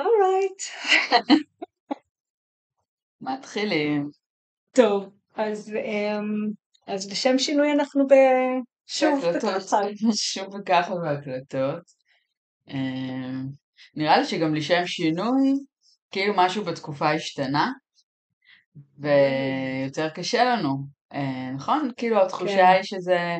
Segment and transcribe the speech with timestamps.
[0.00, 0.62] אורייט.
[3.20, 4.10] מתחילים.
[4.72, 6.50] טוב, אז, אמ,
[6.86, 8.14] אז לשם שינוי אנחנו ב...
[8.86, 9.24] שוב.
[9.36, 9.80] בככה.
[10.32, 11.82] שוב וככה בהקלטות.
[12.68, 13.46] אמ,
[13.94, 15.52] נראה לי שגם לשם שינוי,
[16.10, 17.72] כאילו משהו בתקופה השתנה,
[18.98, 20.76] ויותר קשה לנו,
[21.12, 21.90] אה, נכון?
[21.96, 22.64] כאילו התחושה כן.
[22.64, 23.36] היא שזה,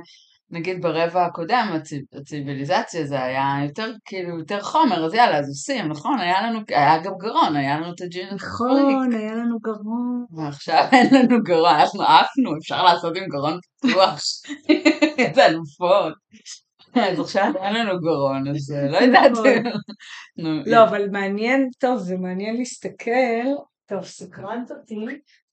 [0.51, 5.89] נגיד ברבע הקודם, הצי- הציוויליזציה זה היה יותר, כאילו, יותר חומר, אז יאללה, אז עושים,
[5.89, 6.19] נכון?
[6.19, 10.25] היה לנו, היה גם גרון, היה לנו את הג'ין נכון, היה לנו גרון.
[10.37, 14.19] ועכשיו אין לנו גרון, אנחנו עפנו, אפשר לעשות עם גרון פתוח,
[15.19, 16.15] איזה אלופות.
[16.95, 19.31] אז עכשיו אין לנו גרון, אז אה, לא יודעת.
[19.31, 19.45] נכון.
[20.37, 23.47] נו, לא, אבל מעניין, טוב, זה מעניין להסתכל.
[23.91, 24.95] טוב, סקרנת אותי.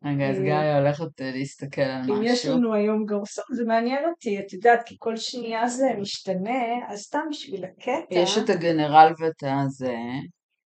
[0.05, 2.57] רגע, אז אה, גיא הולכת אה, להסתכל על אם יש משהו.
[2.57, 7.19] לנו היום גרסון, זה מעניין אותי, את יודעת, כי כל שנייה זה משתנה, אז סתם
[7.29, 8.05] בשביל הקטע.
[8.15, 9.95] יש את הגנרל ואת הזה,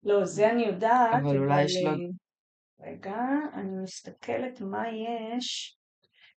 [0.02, 1.94] לא, זה אני יודעת, אבל אולי יש לו- אה,
[2.90, 3.16] רגע,
[3.54, 5.74] אני מסתכלת מה יש.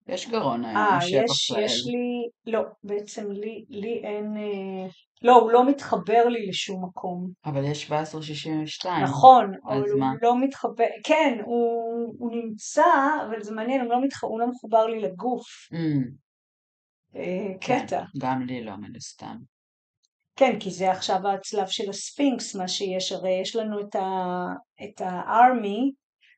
[0.09, 1.65] יש גרון היום, אה, שבח לאל.
[1.65, 3.31] יש לי, לא, בעצם
[3.69, 4.89] לי, אין, אה,
[5.23, 7.31] לא, הוא לא מתחבר לי לשום מקום.
[7.45, 9.05] אבל יש 1762.
[9.05, 10.13] נכון, אבל הוא מה?
[10.23, 12.85] לא מתחבר, כן, הוא, הוא נמצא,
[13.27, 14.25] אבל זה מעניין, הוא לא, מתח...
[14.25, 15.47] הוא לא מחובר לי לגוף.
[15.73, 16.05] אמ,
[17.17, 18.05] אה, כן, קטע.
[18.21, 19.37] גם לי לא, מן הסתם.
[20.37, 24.47] כן, כי זה עכשיו הצלב של הספינקס, מה שיש, הרי יש לנו את, ה...
[24.85, 25.93] את הארמי,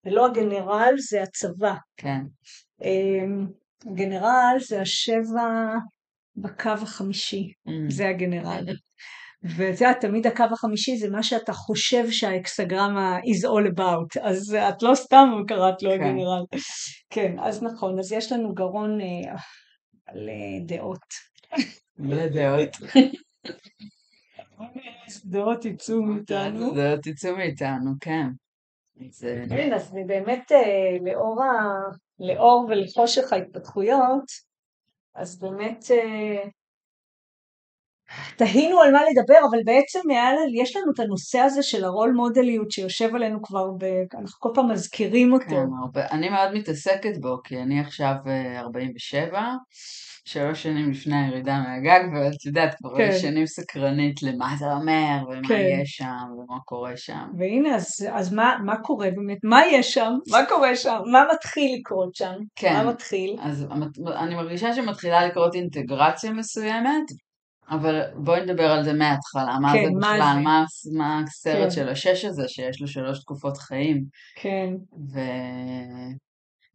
[0.06, 1.74] ולא הגנרל, זה הצבא.
[1.96, 2.20] כן,
[2.82, 3.46] אמ,
[3.86, 5.74] הגנרל זה השבע
[6.36, 8.64] בקו החמישי, אמ, זה הגנרל.
[9.44, 14.82] ואת יודעת, תמיד הקו החמישי זה מה שאתה חושב שהאקסגרמה is all about, אז את
[14.82, 15.94] לא סתם קראת לו כן.
[15.94, 16.42] הגנרל.
[17.10, 19.34] כן, אז נכון, אז יש לנו גרון אה,
[20.06, 21.04] על אה, דעות.
[21.98, 22.76] מלא דעות.
[25.64, 26.74] יצאו מאיתנו.
[26.74, 28.26] דעות תצאו מאיתנו, כן.
[29.48, 30.96] כן, אז באמת אה.
[32.18, 34.51] לאור ולחושך ההתפתחויות,
[35.14, 36.48] אז באמת אה,
[38.36, 42.70] תהינו על מה לדבר, אבל בעצם לה- יש לנו את הנושא הזה של הרול מודליות
[42.70, 43.84] שיושב עלינו כבר, ב...
[44.14, 45.44] אנחנו כל פעם מזכירים אותו.
[45.48, 46.06] כן, הרבה.
[46.10, 49.42] אני מאוד מתעסקת בו, כי אני עכשיו אה, 47,
[50.24, 53.18] שלוש שנים לפני הירידה מהגג, ואת יודעת, כבר כן.
[53.18, 55.54] שנים סקרנית למה זה אומר, ומה כן.
[55.54, 57.24] יהיה שם, ומה קורה שם.
[57.38, 59.38] והנה, אז, אז מה, מה קורה באמת?
[59.44, 60.12] מה יש שם?
[60.30, 60.98] מה קורה שם?
[61.12, 62.34] מה מתחיל לקרות שם?
[62.56, 62.72] כן.
[62.72, 63.36] מה מתחיל?
[63.40, 63.66] אז
[64.16, 67.04] אני מרגישה שמתחילה לקרות אינטגרציה מסוימת,
[67.70, 70.40] אבל בואי נדבר על זה מההתחלה, מה כן, זה מה בכלל, זה?
[70.40, 70.64] מה,
[70.98, 71.70] מה הסרט כן.
[71.70, 74.04] של השש הזה, שיש לו שלוש תקופות חיים,
[74.42, 74.68] כן,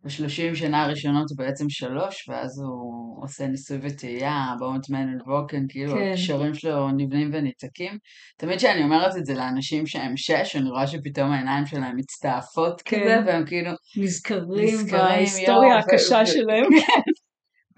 [0.04, 5.94] ובשלושים שנה הראשונות הוא בעצם שלוש, ואז הוא עושה ניסוי וטעייה, בונט מן ווקן, כאילו
[5.94, 6.12] כן.
[6.12, 7.98] הקשרים שלו נבנים וניתקים.
[8.38, 13.00] תמיד כשאני אומרת את זה לאנשים שהם שש, אני רואה שפתאום העיניים שלהם מצטעפות כן.
[13.00, 16.66] כזה, והם כאילו, נזכרים נזכרים, בהיסטוריה ו- הקשה ו- שלהם.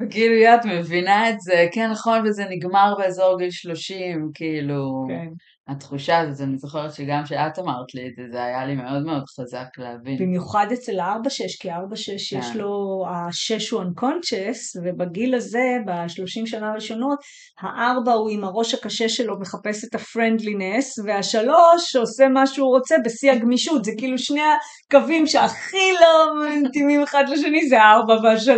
[0.01, 5.27] וכאילו, את מבינה את זה, כן, נכון, וזה נגמר באזור גיל 30, כאילו, כן.
[5.71, 9.23] התחושה הזאת, אני זוכרת שגם כשאת אמרת לי את זה, זה היה לי מאוד מאוד
[9.39, 10.17] חזק להבין.
[10.19, 12.57] במיוחד אצל ה-4-6, כי ה-4-6 יש כן.
[12.57, 17.19] לו, ה-6 הוא unconscious, ובגיל הזה, ב-30 שנה הראשונות,
[17.59, 23.31] ה-4 הוא עם הראש הקשה שלו מחפש את ה-friendliness, וה-3 עושה מה שהוא רוצה בשיא
[23.31, 24.41] הגמישות, זה כאילו שני
[24.87, 28.49] הקווים שהכי לא אינטימיים אחד לשני, זה ה-4 וה-3.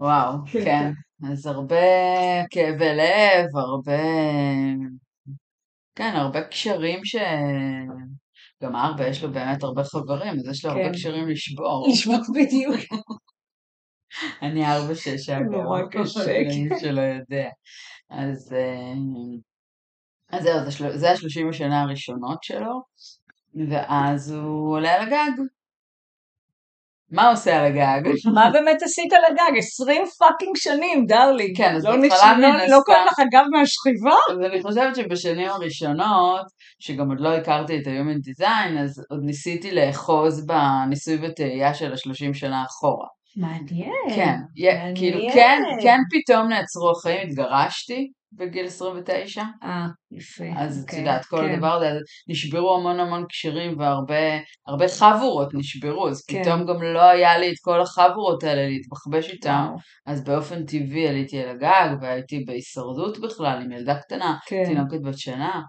[0.00, 0.64] וואו, כן.
[0.64, 0.90] כן.
[1.32, 1.76] אז הרבה
[2.50, 4.02] כאבי לב, הרבה...
[5.98, 7.16] כן, הרבה קשרים ש...
[8.62, 10.92] גם ארבע, יש לו באמת הרבה חברים, אז יש לו הרבה כן.
[10.92, 11.88] קשרים לשבור.
[11.92, 12.74] לשמוע בדיוק.
[14.42, 17.48] אני ארבע שש אגב, נורא קשה, למי שלא יודע.
[18.10, 18.94] אז, אה,
[20.38, 20.98] אז זהו.
[20.98, 22.82] זה השלושים השנה הראשונות שלו,
[23.70, 25.42] ואז הוא עולה על הגג.
[27.10, 28.02] מה עושה על הגג?
[28.34, 29.58] מה באמת עשית על הגג?
[29.58, 31.56] 20 fucking שנים, darling.
[31.56, 34.16] כן, אז לא בהתחלה לא- מן לא הסתם- קוראים לך גב מהשכיבה?
[34.32, 36.46] אז אני חושבת שבשנים הראשונות,
[36.78, 42.34] שגם עוד לא הכרתי את ה-Human Design, אז עוד ניסיתי לאחוז בניסוי וטעייה של השלושים
[42.34, 43.06] שנה אחורה.
[43.38, 43.92] מעניין.
[44.16, 44.36] כן,
[44.94, 45.34] כאילו מעניין.
[45.34, 50.44] כן, כן פתאום נעצרו החיים, התגרשתי בגיל 29, אה, יפה.
[50.56, 51.54] אז את אוקיי, יודעת, כל כן.
[51.54, 51.98] הדבר הזה,
[52.28, 56.42] נשברו המון המון קשרים והרבה הרבה חבורות נשברו, אז כן.
[56.42, 59.76] פתאום גם לא היה לי את כל החבורות האלה להתבחבש וואו,
[60.06, 64.64] אז באופן טבעי עליתי על הגג והייתי בהישרדות בכלל עם ילדה קטנה, כן.
[64.66, 65.60] תינוקת בת שנה,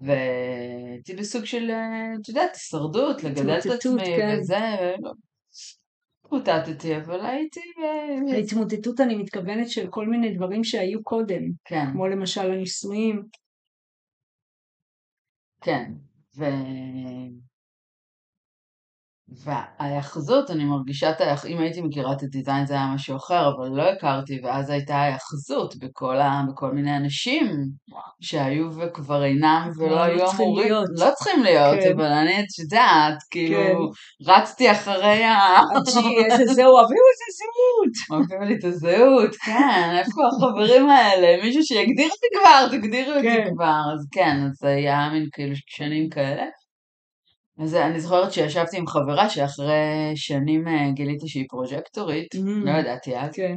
[0.00, 4.38] והייתי בסוג של, אה, את יודעת, הישרדות, לגדל את עצמי כן.
[4.40, 4.94] וזה,
[6.28, 12.06] התמוטטתי, אבל הייתי, אה, ההתמוטטות אני מתכוונת של כל מיני דברים שהיו קודם, כן, כמו
[12.06, 13.22] למשל הנישואים.
[15.60, 15.92] כן.
[16.38, 16.44] ו...
[19.44, 23.68] וההיאחזות, אני מרגישה את ההיאחזות, אם הייתי מכירה את הדיזיין זה היה משהו אחר, אבל
[23.68, 26.42] לא הכרתי, ואז הייתה היאחזות בכל, ה...
[26.48, 27.46] בכל מיני אנשים
[28.20, 30.86] שהיו וכבר אינם ולא לא היו צריכים אמורים, להיות.
[30.98, 31.92] לא צריכים להיות, כן.
[31.92, 34.32] אבל אני, את יודעת, כאילו, כן.
[34.32, 35.60] רצתי אחרי ה...
[36.30, 38.22] איזה זהו, אביהו איזה זהות.
[38.22, 41.44] מביאים לי את הזהות, כן, איפה החברים האלה?
[41.44, 43.50] מישהו שיגדיר אותי כבר, תגדירו אותי כן.
[43.54, 43.80] כבר.
[43.94, 46.44] אז כן, אז זה היה מין כאילו שנים כאלה.
[47.58, 52.38] אז אני זוכרת שישבתי עם חברה שאחרי שנים אה, גיליתי שהיא פרוג'קטורית, Mm.
[52.64, 53.56] לא ידעתי אז, כן,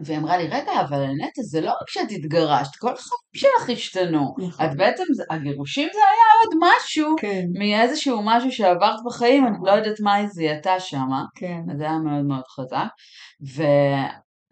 [0.00, 4.34] והיא אמרה לי, רגע, אבל נטע, זה לא רק שאת התגרשת, כל החיים שלך השתנו.
[4.38, 4.66] נכון.
[4.66, 10.00] את בעצם, הגירושים זה היה עוד משהו, כן, מאיזשהו משהו שעברת בחיים, אני לא יודעת
[10.00, 11.24] מה היא זיהתה שמה.
[11.34, 11.60] כן.
[11.78, 12.88] זה היה מאוד מאוד חזק.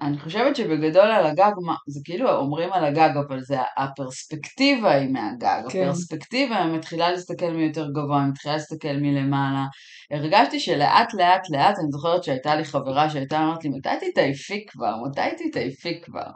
[0.01, 1.53] ואני חושבת שבגדול על הגג,
[1.89, 5.63] זה כאילו אומרים על הגג, אבל זה הפרספקטיבה היא מהגג.
[5.69, 5.83] כן.
[5.83, 9.67] הפרספקטיבה מתחילה להסתכל מיותר גבוה, מתחילה להסתכל מלמעלה.
[10.11, 14.95] הרגשתי שלאט לאט לאט, אני זוכרת שהייתה לי חברה שהייתה אומרת לי, מתי תתעייפי כבר?
[15.09, 16.31] מתי תתעייפי כבר?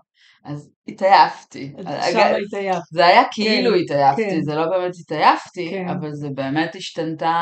[0.45, 1.73] אז התעייפתי.
[2.63, 2.81] יחד.
[2.93, 4.43] זה היה כאילו כן, התעייפתי, כן.
[4.43, 5.89] זה לא באמת התעייפתי, כן.
[5.89, 7.35] אבל זה באמת השתנתה,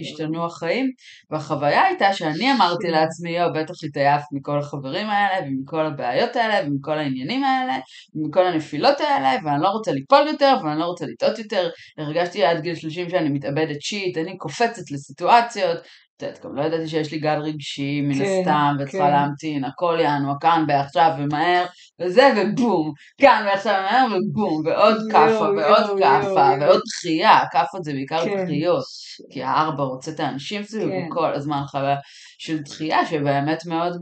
[0.00, 0.90] השתנו החיים,
[1.30, 2.88] והחוויה הייתה שאני אמרתי.
[2.90, 7.78] לעצמי, יו, בטח התעייפת מכל החברים האלה, ומכל הבעיות האלה, ומכל העניינים האלה,
[8.14, 11.68] ומכל הנפילות האלה, ואני לא רוצה ליפול יותר, ואני לא רוצה לטעות יותר.
[11.98, 15.78] הרגשתי עד גיל 30 שאני מתאבדת שיט, אני קופצת לסיטואציות.
[16.18, 19.12] את יודעת, גם לא ידעתי שיש לי גל רגשי מן כן, הסתם, וצריכה כן.
[19.12, 21.66] להמתין, הכל יענו, כאן ועכשיו ומהר,
[22.00, 28.24] וזה ובום, כאן ועכשיו ומהר ובום, ועוד כאפה ועוד כאפה, ועוד דחייה, כאפות זה בעיקר
[28.24, 28.44] כן.
[28.44, 28.84] דחיות,
[29.30, 31.06] כי הארבע רוצה את האנשים סביב, כן.
[31.08, 31.96] וכל הזמן חוויה
[32.38, 33.92] של דחייה, שבאמת מאוד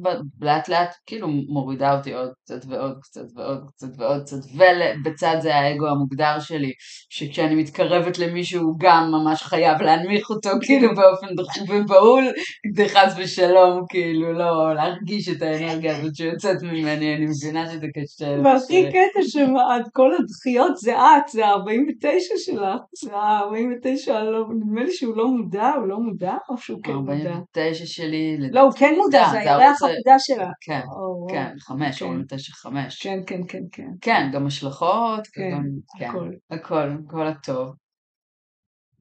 [0.41, 5.55] לאט לאט כאילו מורידה אותי עוד קצת ועוד קצת ועוד קצת ועוד קצת, ובצד זה
[5.55, 6.73] האגו המוגדר שלי,
[7.11, 12.25] שכשאני מתקרבת למישהו הוא גם ממש חייב להנמיך אותו כאילו באופן דחוף ובהול,
[12.73, 18.37] כדי חס ושלום כאילו לא להרגיש את האנרגיה הזאת שיוצאת ממני, אני מבינה שזה קשה.
[18.45, 24.93] והכי קטע שאת כל הדחיות זה את, זה ה-49 שלך, זה ה-49, לא- נדמה לי
[24.93, 27.13] שהוא לא מודע, הוא לא מודע, או שהוא כן מודע?
[27.13, 30.51] 49 שלי, לא, הוא כן מודע, זה הירח המודע שלה.
[30.61, 32.07] כן, או, כן, חמש, כן.
[32.07, 33.03] 49 חמש.
[33.03, 33.89] כן, כן, כן, כן.
[34.01, 35.51] כן, גם השלכות, כן,
[35.99, 36.31] כן, הכל.
[36.51, 37.75] הכל, כל הטוב.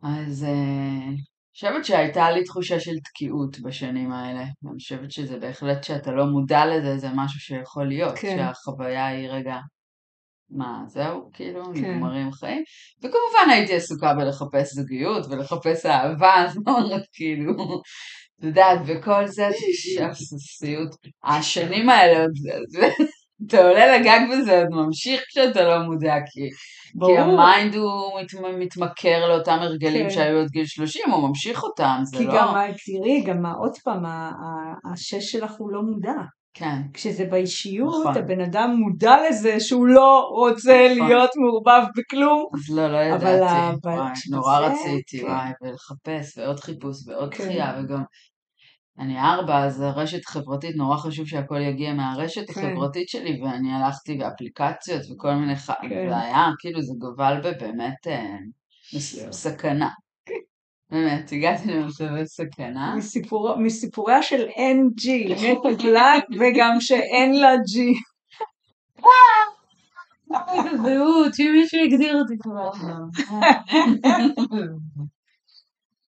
[0.03, 5.83] אז אה, אני חושבת שהייתה לי תחושה של תקיעות בשנים האלה, ואני חושבת שזה בהחלט
[5.83, 8.37] שאתה לא מודע לזה, זה משהו שיכול להיות, כן.
[8.37, 9.57] שהחוויה היא רגע,
[10.49, 11.95] מה, זהו, כאילו, כן.
[11.95, 12.63] נגמרים חיים.
[12.99, 17.53] וכמובן הייתי עסוקה בלחפש זוגיות ולחפש אהבה, זאת אומרת, כאילו,
[18.39, 19.49] את יודעת, וכל זה,
[20.59, 20.89] סיוט.
[21.23, 22.31] השנים האלה, עוד-
[23.47, 26.49] אתה עולה לגג וזה עוד ממשיך כשאתה לא מודע, כי,
[27.05, 27.17] כי.
[27.17, 30.09] ה-mind הוא מת, מתמכר לאותם הרגלים כן.
[30.09, 32.33] שהיו עד גיל 30, הוא ממשיך אותם, זה כי לא...
[32.35, 34.03] גם, ה- תראי, גם עוד פעם,
[34.93, 36.13] השש שלך הוא לא מודע.
[36.57, 38.17] כן, כשזה באישיות, נכון.
[38.17, 41.07] הבן אדם מודע לזה שהוא לא רוצה נכון.
[41.07, 42.45] להיות מעורבב בכלום.
[42.53, 45.25] אז לא, לא אבל ידעתי, ה- וואי, נורא רציתי, כן.
[45.25, 47.43] וואי, ולחפש, ועוד חיפוש, ועוד כן.
[47.43, 48.03] דחייה, וגם...
[48.99, 52.61] אני ארבע, אז הרשת חברתית, נורא חשוב שהכל יגיע מהרשת כן.
[52.61, 55.71] החברתית שלי, ואני הלכתי באפליקציות וכל מיני, ח...
[55.71, 56.09] כן.
[56.09, 58.07] זה היה, כאילו, זה גבל בבאמת
[58.95, 59.31] מסוים.
[59.31, 59.89] סכנה.
[60.91, 62.95] באמת, הגעתי למצבי סכנה.
[62.95, 67.79] מסיפור, מסיפוריה של NG, נטע גלק, וגם שאין לה G.
[70.83, 72.71] זהות, שמישהו יגדיר אותי כבר.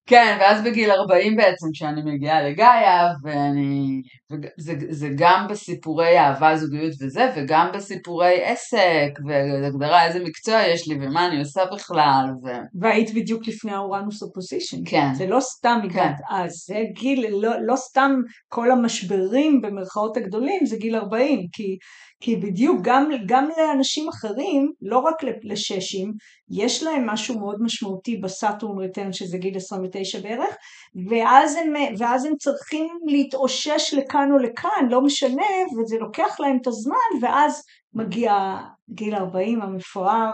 [0.08, 4.02] כן, ואז בגיל 40 בעצם, כשאני מגיעה לגאיה, ואני...
[4.32, 10.96] וזה, זה גם בסיפורי אהבה, זוגיות וזה, וגם בסיפורי עסק, והגדרה איזה מקצוע יש לי,
[10.96, 12.48] ומה אני עושה בכלל, ו...
[12.82, 14.78] והיית בדיוק לפני האורנוס אופוזיישן.
[14.86, 15.14] כן.
[15.14, 15.90] זה לא סתם כן.
[15.90, 18.12] הגעת אז, זה גיל, לא, לא סתם
[18.48, 21.78] כל המשברים במרכאות הגדולים, זה גיל 40, כי,
[22.20, 26.14] כי בדיוק גם, גם לאנשים אחרים, לא רק לששים,
[26.52, 30.56] יש להם משהו מאוד משמעותי בסאטורן ריטרן שזה גיל 29 בערך,
[31.10, 36.68] ואז הם, ואז הם צריכים להתאושש לכאן או לכאן, לא משנה, וזה לוקח להם את
[36.68, 38.58] הזמן, ואז מגיע
[38.90, 40.32] גיל 40 המפואר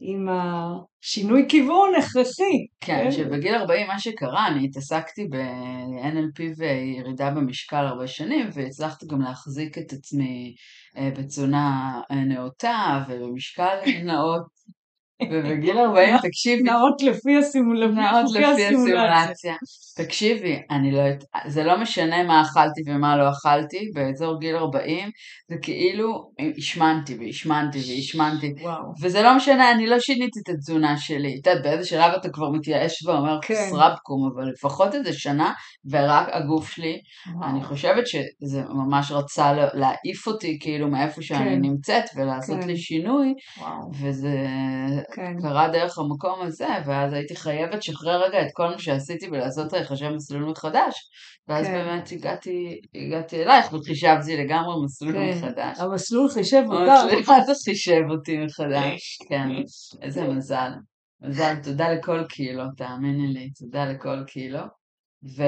[0.00, 2.66] עם השינוי כיוון הכרחי.
[2.80, 9.78] כן, שבגיל 40 מה שקרה, אני התעסקתי ב-NLP וירידה במשקל הרבה שנים, והצלחתי גם להחזיק
[9.78, 10.54] את עצמי
[10.96, 14.53] בתזונה נאותה ובמשקל נאות.
[15.22, 17.88] ובגיל 40, תקשיבי, נעות לפי הסימולציה.
[18.10, 19.54] נעות לפי הסימולציה.
[19.96, 21.02] תקשיבי, אני לא,
[21.46, 25.08] זה לא משנה מה אכלתי ומה לא אכלתי, באזור גיל 40,
[25.50, 28.52] זה כאילו השמנתי והשמנתי והשמנתי.
[28.62, 28.82] וואו.
[29.02, 31.38] וזה לא משנה, אני לא שיניתי את התזונה שלי.
[31.42, 33.54] את יודעת, באיזה שלב אתה כבר מתייאש ואומר, כן.
[33.70, 35.52] סרבקום, אבל לפחות איזה שנה,
[35.90, 36.96] ורק הגוף שלי,
[37.42, 41.60] אני חושבת שזה ממש רצה לה- להעיף אותי כאילו מאיפה שאני כן.
[41.62, 42.66] נמצאת ולעשות כן.
[42.66, 43.90] לי שינוי, וואו.
[44.00, 44.36] וזה
[45.14, 45.40] כן.
[45.42, 50.08] קרה דרך המקום הזה, ואז הייתי חייבת לשחרר רגע את כל מה שעשיתי ולעשות לחשב
[50.08, 50.94] מסלול מחדש,
[51.48, 51.72] ואז כן.
[51.72, 55.38] באמת הגעתי, הגעתי אלייך וחישבתי לגמרי מסלול כן.
[55.38, 55.80] מחדש.
[55.80, 57.12] המסלול חישב אותך.
[57.12, 59.48] ממש מה זה חישב אותי מחדש, כן,
[60.02, 60.70] איזה מזל.
[61.22, 64.62] מזל, תודה לכל קילו, תאמיני לי, תודה לכל קילו.
[65.36, 65.42] ו...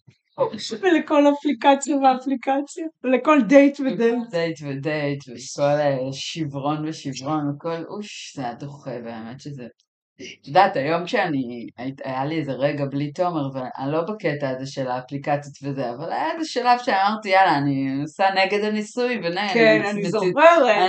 [0.81, 2.85] ולכל אפליקציה ואפליקציה.
[3.03, 4.15] ולכל דייט ודייט.
[4.31, 9.67] דייט ודייט, וכל אה, שברון ושברון, וכל אוש, זה היה דוחה באמת שזה...
[10.41, 11.67] את יודעת, היום כשאני,
[12.03, 16.31] היה לי איזה רגע בלי תומר, ואני לא בקטע הזה של האפליקציות וזה, אבל היה
[16.31, 20.31] איזה שלב שאמרתי, יאללה, אני עושה נגד הניסוי, ונגד, כן, אני זוכרת.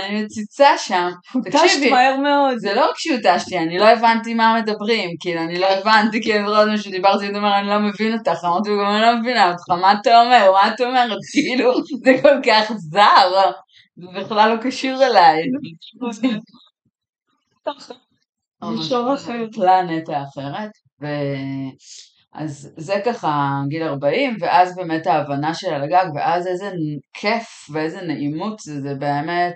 [0.03, 1.09] אני מציצה שם.
[1.33, 2.57] הותשת תקשיבי, מהר מאוד.
[2.57, 6.55] זה לא רק שהותשתי, אני לא הבנתי מה מדברים, כאילו, אני לא הבנתי, כאילו, כל
[6.55, 9.93] הזמן שדיברתי, הוא אומר, אני לא מבין אותך, אמרתי לו, אני לא מבינה אותך, מה
[10.01, 11.73] אתה אומר, מה את אומרת, כאילו,
[12.03, 13.51] זה כל כך זר,
[13.95, 15.43] זה בכלל לא קשור אליי.
[18.71, 19.45] מישור אחר.
[19.53, 21.05] פלנטה אחרת, ו...
[22.35, 26.71] אז זה ככה גיל 40, ואז באמת ההבנה של על הגג, ואז איזה
[27.13, 29.53] כיף ואיזה נעימות זה, זה באמת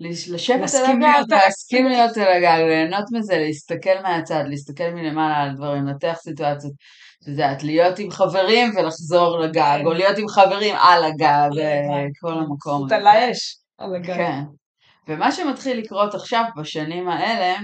[0.00, 5.56] לש- לשבת על הגג, להסכים להיות על הגג, ליהנות מזה, להסתכל מהצד, להסתכל מלמעלה על
[5.56, 6.72] דברים, לנתח סיטואציות,
[7.22, 9.86] את יודעת, להיות עם חברים ולחזור לגג, כן.
[9.86, 12.96] או להיות עם חברים על הגג, אה, כל המקום הזה.
[12.96, 13.56] על האש.
[13.78, 14.14] על הגג.
[14.16, 14.40] כן.
[15.08, 17.54] ומה שמתחיל לקרות עכשיו, בשנים האלה,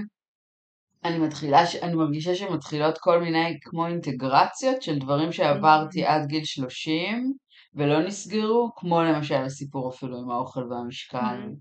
[1.03, 7.33] אני מתחילה, אני מרגישה שמתחילות כל מיני כמו אינטגרציות של דברים שעברתי עד גיל 30
[7.75, 11.55] ולא נסגרו, כמו למשל הסיפור אפילו עם האוכל והמשקל, Mm.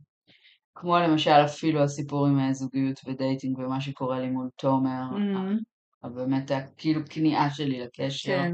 [0.74, 6.10] כמו למשל אפילו הסיפור עם הזוגיות ודייטינג ומה שקורה לי מול תומר, Mhm.
[6.14, 8.38] באמת הכאילו כניעה שלי לקשר.
[8.38, 8.52] כן.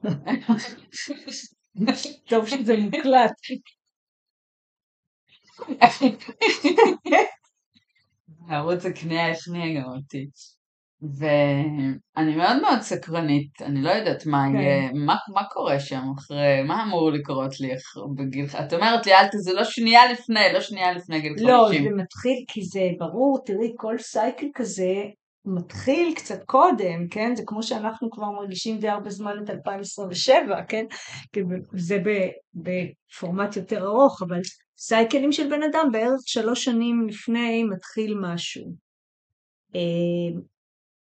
[2.28, 3.32] טוב שזה מוקלט.
[8.48, 10.26] ערוץ הקנייה הכניע גם אותי.
[11.18, 14.56] ואני מאוד מאוד סקרנית, אני לא יודעת מה כן.
[14.56, 17.68] יהיה, מה, מה קורה שם אחרי, מה אמור לקרות לי
[18.16, 21.48] בגיל, את אומרת לי, אל ת, זה לא שנייה לפני, לא שנייה לפני גיל 50.
[21.48, 24.94] לא, זה מתחיל, כי זה ברור, תראי, כל סייקל כזה
[25.44, 27.36] מתחיל קצת קודם, כן?
[27.36, 30.84] זה כמו שאנחנו כבר מרגישים די הרבה זמן את 2027, כן?
[31.76, 31.98] זה
[32.54, 34.40] בפורמט יותר ארוך, אבל
[34.82, 38.64] סייקלים של בן אדם בערך שלוש שנים לפני מתחיל משהו.
[39.74, 40.40] אה,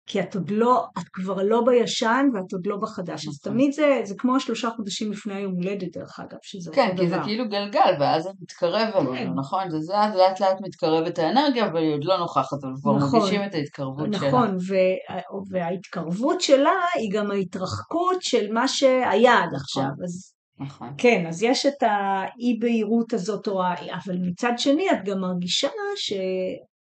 [0.10, 3.27] כי את עוד לא, את כבר לא בישן ואת עוד לא בחדש.
[3.27, 3.51] אז נכון.
[3.53, 7.10] תמיד זה, זה כמו השלושה חודשים לפני היום הולדת, דרך אגב, שזה כן, אותו כי
[7.10, 7.24] זה דבר.
[7.24, 9.07] כאילו גלגל, ואז זה מתקרב כן.
[9.07, 9.81] אלינו, נכון?
[9.81, 13.19] זה לאט לאט לאט מתקרבת האנרגיה, אבל היא עוד לא נוכחת, אבל כבר נכון.
[13.19, 14.27] מרגישים את ההתקרבות שלה.
[14.27, 19.89] נכון, וה- וההתקרבות שלה היא גם ההתרחקות של מה שהיה עד עכשיו.
[20.03, 20.93] אז נכון.
[20.97, 23.61] כן, אז יש את האי בהירות הזאת, או.
[23.93, 25.67] אבל מצד שני את גם מרגישה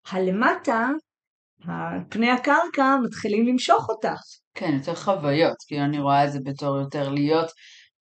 [0.08, 0.88] שהלמטה,
[2.08, 4.20] פני הקרקע, מתחילים למשוך אותך.
[4.54, 7.50] כן, יותר חוויות, כאילו אני רואה את זה בתור יותר להיות,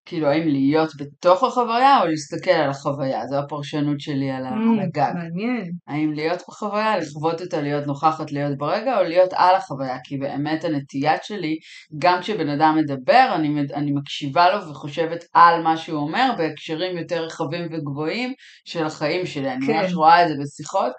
[0.05, 5.11] כאילו האם להיות בתוך החוויה או להסתכל על החוויה, זו הפרשנות שלי על הגג.
[5.13, 5.71] מעניין.
[5.87, 10.63] האם להיות בחוויה, לחוות אותה, להיות נוכחת, להיות ברגע, או להיות על החוויה, כי באמת
[10.63, 11.55] הנטייה שלי,
[11.99, 17.23] גם כשבן אדם מדבר, אני, אני מקשיבה לו וחושבת על מה שהוא אומר, בהקשרים יותר
[17.23, 18.33] רחבים וגבוהים
[18.65, 19.53] של החיים שלי.
[19.53, 19.81] אני כן.
[19.81, 20.91] ממש רואה את זה בשיחות,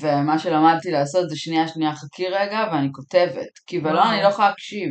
[0.00, 4.10] ומה שלמדתי לעשות זה שנייה שנייה חכי רגע, ואני כותבת, כי ולא.
[4.12, 4.88] אני לא יכולה להקשיב.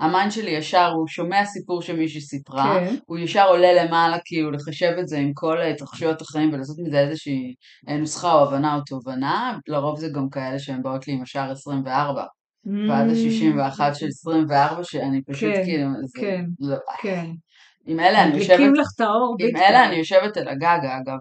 [0.00, 2.94] ה-mind שלי ישר, הוא שומע סיפור שמישהי סיפרה, כן.
[3.06, 7.54] הוא ישר עולה למעלה, כאילו, לחשב את זה עם כל ההתרחשויות החיים ולעשות מזה איזושהי
[7.88, 9.58] אה, נוסחה או הבנה או תובנה.
[9.68, 12.24] לרוב זה גם כאלה שהן באות לי עם השער 24,
[12.88, 16.44] ועד ה-61 של 24, שאני פשוט כן, כאילו, זה כן.
[16.60, 16.76] לא...
[17.02, 17.26] כן.
[17.86, 19.86] עם אלה אני יושבת, מדליקים לך את האור עם אלה.
[19.88, 21.18] אני יושבת על הגג, אגב.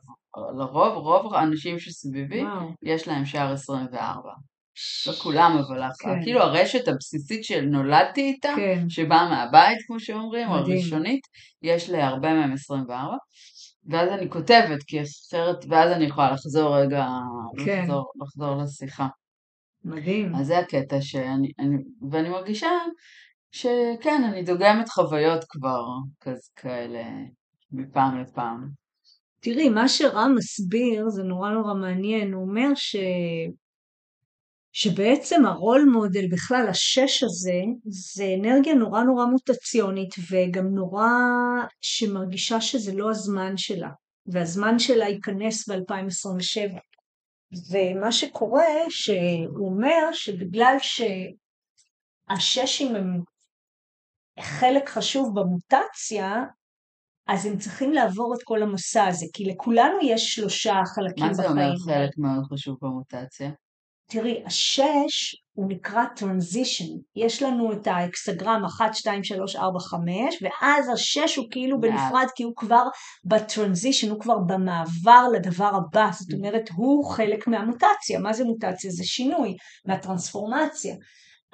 [0.57, 2.71] לרוב, רוב האנשים שסביבי, וואו.
[2.83, 4.31] יש להם שער 24.
[5.07, 6.23] לא כולם, אבל כן.
[6.23, 8.89] כאילו הרשת הבסיסית שנולדתי איתה, כן.
[8.89, 10.53] שבאה מהבית, כמו שאומרים, או.
[10.53, 11.27] הראשונית,
[11.61, 13.15] יש להרבה מהם 24.
[13.85, 17.07] ואז אני כותבת, כי אחרת, ואז אני יכולה לחזור רגע,
[17.65, 17.81] כן.
[17.81, 19.07] לחזור, לחזור לשיחה.
[19.85, 20.35] מדהים.
[20.35, 21.75] אז זה הקטע שאני, אני,
[22.11, 22.69] ואני מרגישה
[23.51, 25.83] שכן, אני דוגמת חוויות כבר,
[26.21, 27.03] כזה כאלה,
[27.71, 28.67] מפעם לפעם.
[29.39, 32.95] תראי, מה שרם מסביר זה נורא נורא מעניין, הוא אומר ש...
[34.75, 41.07] שבעצם הרול מודל בכלל, השש הזה, זה אנרגיה נורא נורא מוטציונית וגם נורא
[41.81, 43.89] שמרגישה שזה לא הזמן שלה,
[44.25, 46.79] והזמן שלה ייכנס ב-2027.
[47.71, 50.75] ומה שקורה, שהוא אומר שבגלל
[52.29, 53.21] שהששים הם
[54.39, 56.43] חלק חשוב במוטציה,
[57.27, 61.29] אז הם צריכים לעבור את כל המסע הזה, כי לכולנו יש שלושה חלקים בחיים.
[61.29, 63.51] מה זה אומר חלק מאוד חשוב במוטציה?
[64.09, 70.03] תראי, השש הוא נקרא transition, יש לנו את האקסגרם 1, 2, 3, 4, 5,
[70.41, 72.83] ואז השש הוא כאילו בנפרד כי הוא כבר
[73.25, 76.35] בטרנזישן, הוא כבר במעבר לדבר הבא, זאת mm.
[76.35, 78.91] אומרת הוא חלק מהמוטציה, מה זה מוטציה?
[78.91, 79.55] זה שינוי,
[79.85, 80.95] מהטרנספורמציה.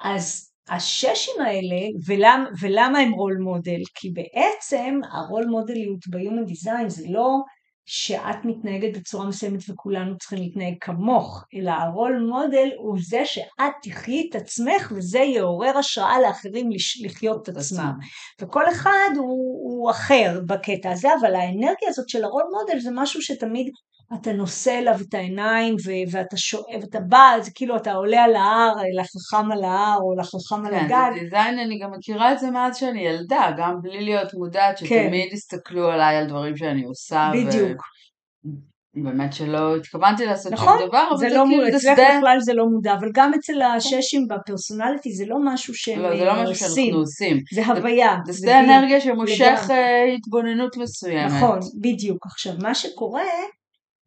[0.00, 3.80] אז הששים האלה, ולמ, ולמה הם רול מודל?
[3.94, 7.38] כי בעצם הרול מודליות ב-Human Design זה לא
[7.92, 14.28] שאת מתנהגת בצורה מסוימת וכולנו צריכים להתנהג כמוך, אלא הרול מודל הוא זה שאת תחיי
[14.30, 16.70] את עצמך וזה יעורר השראה לאחרים
[17.04, 17.92] לחיות את עצמם.
[18.40, 23.22] וכל אחד הוא, הוא אחר בקטע הזה, אבל האנרגיה הזאת של הרול מודל זה משהו
[23.22, 23.72] שתמיד
[24.14, 28.36] אתה נושא אליו את העיניים ו- ואתה שואב, אתה בא, זה כאילו אתה עולה על
[28.36, 31.10] ההר, לחכם על ההר או לחכם על כן, הגג.
[31.14, 34.86] כן, דיזיין אני גם מכירה את זה מאז שאני ילדה, גם בלי להיות מודעת, כן.
[34.86, 35.34] שתמיד כן.
[35.34, 37.30] הסתכלו עליי על דברים שאני עושה.
[37.34, 37.82] בדיוק.
[37.82, 38.00] ו...
[38.94, 42.54] באמת שלא התכוונתי לעשות נכון, שום דבר, אבל זה, זה לא כאילו אצלך בכלל זה
[42.54, 46.54] לא מודע, אבל גם אצל הששים בפרסונליטי זה לא משהו שהם לא, זה לא משהו
[46.54, 47.40] שאנחנו עושים.
[47.52, 48.16] זה הוויה.
[48.26, 49.76] זה שדה אנרגיה שמושך לגמרי.
[49.76, 51.32] אה, התבוננות מסוימת.
[51.32, 52.26] נכון, בדיוק.
[52.26, 53.22] עכשיו, מה שקורה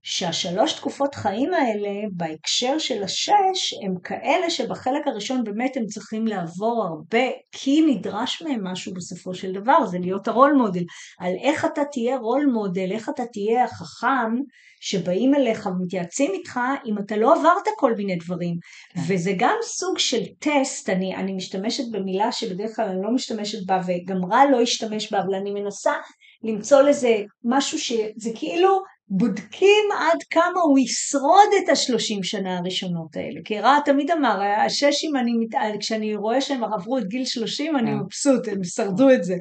[0.03, 6.83] שהשלוש תקופות חיים האלה בהקשר של השש הם כאלה שבחלק הראשון באמת הם צריכים לעבור
[6.83, 10.83] הרבה כי נדרש מהם משהו בסופו של דבר זה להיות הרול מודל
[11.19, 14.31] על איך אתה תהיה רול מודל איך אתה תהיה החכם
[14.79, 18.55] שבאים אליך ומתייעצים איתך אם אתה לא עברת כל מיני דברים
[18.93, 19.01] כן.
[19.07, 23.81] וזה גם סוג של טסט אני, אני משתמשת במילה שבדרך כלל אני לא משתמשת בה
[23.87, 25.93] וגם רע לא השתמש בה אבל אני מנסה
[26.43, 28.83] למצוא לזה משהו שזה כאילו
[29.17, 33.41] בודקים עד כמה הוא ישרוד את השלושים שנה הראשונות האלה.
[33.45, 35.31] כי רע תמיד אמר, הששים, אני,
[35.79, 37.97] כשאני רואה שהם עברו את גיל שלושים, אני כן.
[37.97, 39.35] מבסוט, הם שרדו את זה.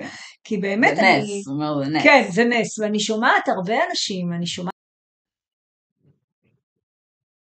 [0.45, 1.27] כי באמת זה אני...
[1.27, 2.03] זה נס, אומר זה נס.
[2.03, 4.73] כן, זה נס, ואני שומעת הרבה אנשים, אני שומעת...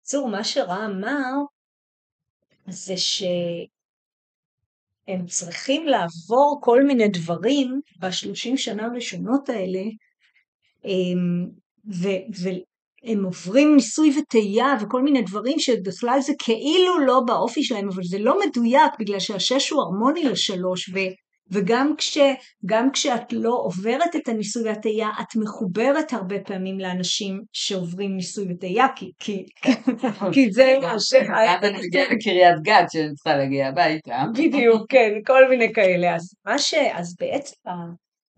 [0.00, 1.32] בקיצור, מה שרע אמר,
[2.68, 3.66] זה שהם
[5.26, 9.82] צריכים לעבור כל מיני דברים בשלושים שנה הראשונות האלה,
[11.86, 18.02] ו- והם עוברים ניסוי וטעייה וכל מיני דברים שבכלל זה כאילו לא באופי שלהם, אבל
[18.02, 22.18] זה לא מדויק בגלל שהשש הוא הרמוני לשלוש, ו- וגם כש,
[22.92, 29.10] כשאת לא עוברת את הניסוי והטעייה, את מחוברת הרבה פעמים לאנשים שעוברים ניסוי וטעייה, כי,
[29.18, 29.44] כי,
[30.34, 31.14] כי זה מה ש...
[31.14, 34.24] אז אני מגיעה לקריית גת שאני צריכה להגיע הביתה.
[34.32, 36.14] בדיוק, כן, כל מיני כאלה.
[36.14, 36.74] אז מה ש...
[36.74, 37.54] אז בעצם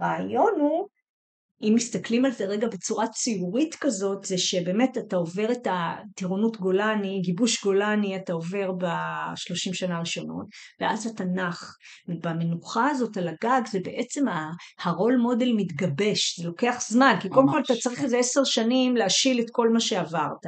[0.01, 0.87] הרעיון הוא
[1.63, 7.21] אם מסתכלים על זה רגע בצורה ציורית כזאת, זה שבאמת אתה עובר את הטירונות גולני,
[7.21, 10.47] גיבוש גולני, אתה עובר בשלושים שנה הראשונות,
[10.81, 11.77] ואז אתה נח.
[12.09, 14.25] ובמנוחה הזאת על הגג זה בעצם
[14.83, 19.41] הרול מודל מתגבש, זה לוקח זמן, כי קודם כל אתה צריך איזה עשר שנים להשיל
[19.41, 20.47] את כל מה שעברת.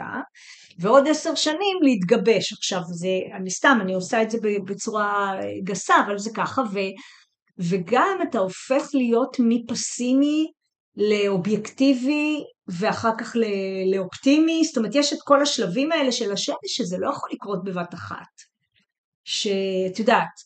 [0.78, 2.52] ועוד עשר שנים להתגבש.
[2.52, 3.08] עכשיו זה,
[3.40, 6.78] אני סתם, אני עושה את זה בצורה גסה, אבל זה ככה, ו,
[7.58, 10.46] וגם אתה הופך להיות מפסימי
[10.96, 13.36] לאובייקטיבי ואחר כך
[13.94, 17.94] לאופטימי, זאת אומרת יש את כל השלבים האלה של השמש שזה לא יכול לקרות בבת
[17.94, 18.56] אחת.
[19.24, 20.40] שאת יודעת.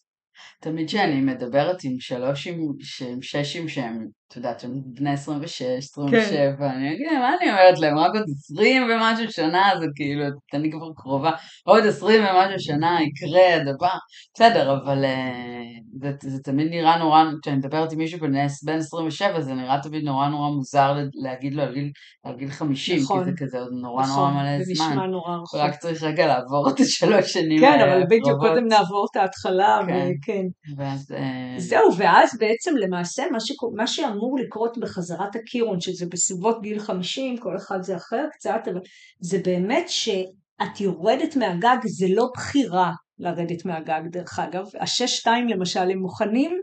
[0.61, 2.61] תמיד כשאני מדברת עם שלושים,
[3.01, 6.65] עם ששים שהם את יודעת, שהם בני 26, 27, כן.
[6.65, 7.99] אני אגיד להם, מה אני אומרת להם?
[7.99, 11.31] רק עוד 20 ומשהו שנה, זה כאילו, אני כבר קרובה,
[11.65, 13.99] עוד 20 ומשהו שנה יקרה הדבר,
[14.35, 18.33] בסדר, אבל uh, זה, זה תמיד נראה נורא, כשאני מדברת עם מישהו בן,
[18.65, 21.91] בן 27, זה נראה תמיד נורא נורא מוזר להגיד לו על גיל,
[22.25, 24.73] על גיל 50, נכון, כי זה כזה עוד נורא נכון, נורא מלא זמן.
[24.73, 25.61] נשמע נורא רחוק.
[25.61, 30.09] רק צריך רגע לעבור את השלוש שנים כן, אבל בדיוק קודם נעבור את ההתחלה, כן.
[30.11, 30.45] וכן.
[30.77, 31.61] ואז, uh...
[31.61, 33.53] זהו, ואז בעצם למעשה מה, ש...
[33.77, 38.61] מה שאמור אמור לקרות בחזרת הקירון, שזה בסביבות גיל 50, כל אחד זה אחר קצת,
[38.73, 38.81] אבל
[39.21, 44.65] זה באמת שאת יורדת מהגג, זה לא בחירה לרדת מהגג דרך אגב.
[44.81, 46.61] השש שתיים למשל, הם מוכנים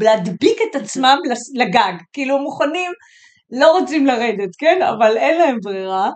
[0.00, 1.18] להדביק את עצמם
[1.54, 2.92] לגג, כאילו מוכנים,
[3.50, 4.80] לא רוצים לרדת, כן?
[4.82, 6.10] אבל אין להם ברירה.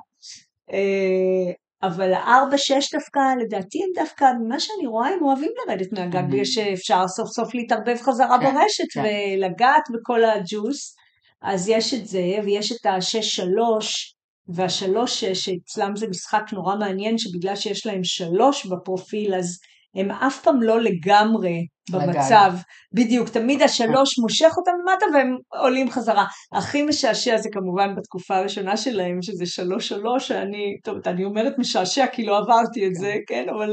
[1.86, 6.44] אבל הארבע שש דווקא, לדעתי הם דווקא, ממה שאני רואה, הם אוהבים לרדת מהגג, בגלל
[6.44, 9.02] שאפשר סוף סוף להתערבב חזרה כן, ברשת כן.
[9.04, 10.96] ולגעת בכל הג'וס.
[11.42, 14.14] אז יש את זה, ויש את השש שלוש,
[14.48, 19.58] והשלוש שש, שאצלם זה משחק נורא מעניין, שבגלל שיש להם שלוש בפרופיל, אז
[19.94, 22.52] הם אף פעם לא לגמרי במצב.
[22.92, 26.24] בדיוק, תמיד השלוש מושך אותם למטה והם עולים חזרה.
[26.52, 32.06] הכי משעשע זה כמובן בתקופה הראשונה שלהם, שזה שלוש שלוש, שאני, טוב, אני אומרת משעשע
[32.06, 33.70] כי לא עברתי את זה, כן, אבל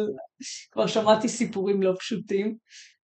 [0.71, 2.55] כבר שמעתי סיפורים לא פשוטים.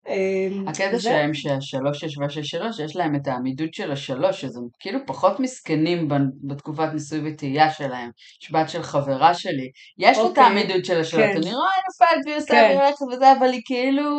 [0.08, 4.62] אמ, הקטע שלהם שהשלוש שש והשש שלוש, יש להם את העמידות של השלוש, אז הם
[4.80, 6.08] כאילו פחות מסכנים
[6.42, 8.10] בתקופת ניסוי וטעייה שלהם.
[8.42, 11.36] יש בת של חברה שלי, יש לה את אוקיי, העמידות של השלוש, כן.
[11.36, 12.78] אני רואה היא נופלת והיא עושה כן.
[12.80, 14.10] רכב וזה, אבל היא כאילו,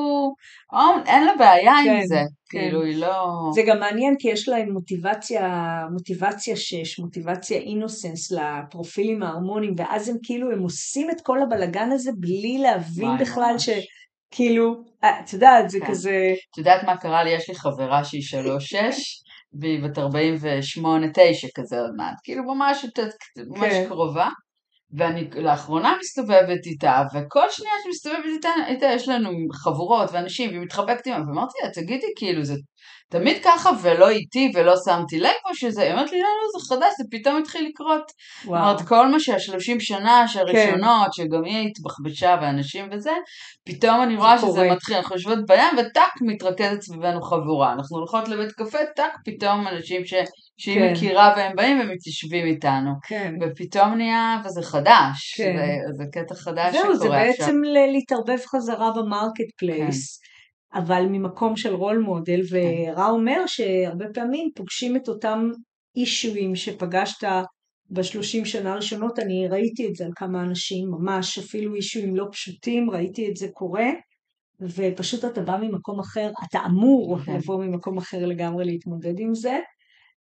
[1.05, 3.49] אין לה בעיה עם כן, זה, כאילו היא לא...
[3.55, 5.49] זה גם מעניין כי יש להם מוטיבציה,
[5.93, 12.11] מוטיבציה שש, מוטיבציה אינוסנס לפרופילים ההרמונים, ואז הם כאילו, הם עושים את כל הבלגן הזה
[12.19, 13.69] בלי להבין בכלל ש...
[14.31, 15.85] כאילו, אה, את יודעת, זה כן.
[15.87, 16.33] כזה...
[16.51, 17.29] את יודעת מה קרה לי?
[17.29, 20.01] יש לי חברה שהיא שלוש-שש, והיא בת 48-9
[21.55, 22.85] כזה עוד מעט, כאילו ממש,
[23.47, 23.85] ממש כן.
[23.87, 24.29] קרובה.
[24.93, 31.05] ואני לאחרונה מסתובבת איתה, וכל שנייה שמסתובבת איתה, איתה יש לנו חבורות ואנשים, והיא מתחבקת
[31.05, 32.53] עימה, ואמרתי לה, תגידי, כאילו, זה
[33.11, 36.69] תמיד ככה ולא איתי ולא שמתי לב או שזה, היא אומרת לי, לא, לא, זה
[36.69, 38.11] חדש, זה פתאום התחיל לקרות.
[38.45, 38.61] וואו.
[38.61, 41.23] אומרת, כל מה שהשלושים שנה שהראשונות, כן.
[41.23, 43.11] שגם היא התבחבשה ואנשים וזה,
[43.65, 44.71] פתאום אני רואה שזה קורה.
[44.71, 47.73] מתחיל, אנחנו יושבות בים וטאק מתרכזת סביבנו חבורה.
[47.73, 50.13] אנחנו הולכות לבית קפה, טאק, פתאום אנשים ש...
[50.57, 50.91] שהיא כן.
[50.91, 52.91] מכירה והם באים ומתיישבים איתנו.
[53.07, 53.33] כן.
[53.41, 55.55] ופתאום נהיה, וזה חדש, כן.
[55.57, 56.95] זה, זה קטע חדש שקורה עכשיו.
[56.95, 57.55] זהו, זה בעצם
[57.93, 60.19] להתערבב חזרה ב-market place.
[60.19, 60.30] כן.
[60.73, 62.41] אבל ממקום של role model.
[62.51, 65.49] ורע אומר שהרבה פעמים פוגשים את אותם
[65.95, 67.27] אישויים שפגשת
[67.91, 72.91] בשלושים שנה הראשונות, אני ראיתי את זה על כמה אנשים, ממש אפילו אישויים לא פשוטים,
[72.91, 73.87] ראיתי את זה קורה,
[74.61, 77.35] ופשוט אתה בא ממקום אחר, אתה אמור כן.
[77.35, 79.59] לבוא ממקום אחר לגמרי להתמודד עם זה.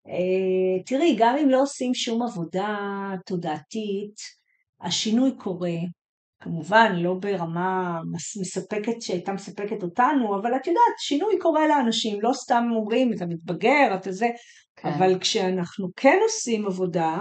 [0.07, 2.77] אה, תראי, גם אם לא עושים שום עבודה
[3.25, 4.15] תודעתית,
[4.81, 5.75] השינוי קורה,
[6.39, 8.01] כמובן לא ברמה
[8.41, 13.95] מספקת שהייתה מספקת אותנו, אבל את יודעת, שינוי קורה לאנשים, לא סתם אומרים, אתה מתבגר,
[13.95, 14.27] אתה זה,
[14.75, 14.89] כן.
[14.89, 17.17] אבל כשאנחנו כן עושים עבודה,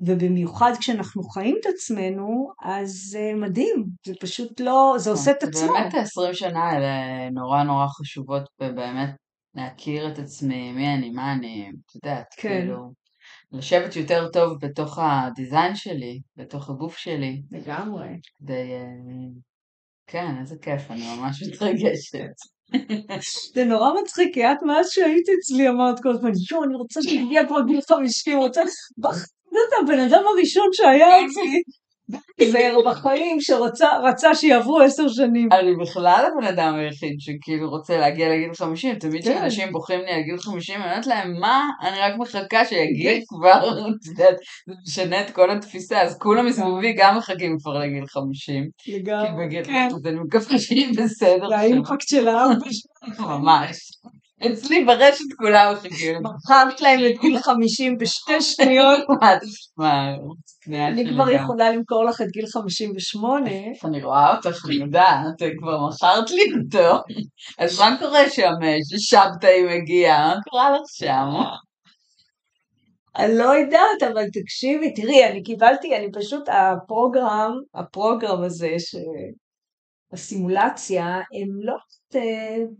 [0.00, 5.72] ובמיוחד כשאנחנו חיים את עצמנו, אז זה מדהים, זה פשוט לא, זה עושה את עצמו.
[5.72, 6.88] באמת ה-20 שנה האלה
[7.30, 9.10] נורא נורא חשובות, ובאמת
[9.54, 12.48] להכיר את עצמי, מי אני, מה אני, את יודעת, כן.
[12.48, 12.92] כאילו...
[13.52, 17.42] לשבת יותר טוב בתוך הדיזיין שלי, בתוך הגוף שלי.
[17.50, 18.08] לגמרי.
[18.38, 18.72] כדי...
[18.72, 18.86] אה,
[20.06, 22.34] כן, איזה כיף, אני ממש מתרגשת.
[23.54, 27.46] זה נורא מצחיק, כי את מאז שהיית אצלי אמרת כל הזמן, יואו, אני רוצה שיגיע
[27.46, 28.62] כבר גיל 50, רוצה...
[29.50, 31.62] זה הבן אדם הראשון שהיה אצלי,
[32.50, 35.48] זהר בחיים שרצה שיעברו עשר שנים.
[35.52, 39.34] אני בכלל הבן אדם היחיד שכאילו רוצה להגיע לגיל חמישים, תמיד כן.
[39.34, 41.62] כשאנשים בוכים לי על גיל חמישים, אני אומרת להם, מה?
[41.82, 43.20] אני רק מחכה שיגיע כן.
[43.28, 48.06] כבר, את יודעת, זה משנה את כל התפיסה, אז כולם מסביבי גם מחכים כבר לגיל
[48.06, 48.68] חמישים.
[48.88, 49.88] לגמרי, כן.
[49.94, 51.48] אז אני מקווה שהיא בסדר.
[51.48, 52.54] זה האימפקט של האבא
[53.18, 53.76] ממש.
[54.46, 56.22] אצלי ברשת כולם מחכים.
[56.22, 59.00] מכרת להם את גיל 50 בשתי שניות.
[60.68, 63.50] אני כבר יכולה למכור לך את גיל 58.
[63.84, 67.02] אני רואה אותך, אני יודעת, כבר מכרת לי אותו.
[67.58, 68.52] אז מה קורה שם
[68.90, 70.16] ששבתאי מגיע?
[70.16, 71.28] מה קורה לך שם?
[73.16, 78.70] אני לא יודעת, אבל תקשיבי, תראי, אני קיבלתי, אני פשוט, הפרוגרם, הפרוגרם הזה,
[80.12, 81.74] הסימולציה, הם לא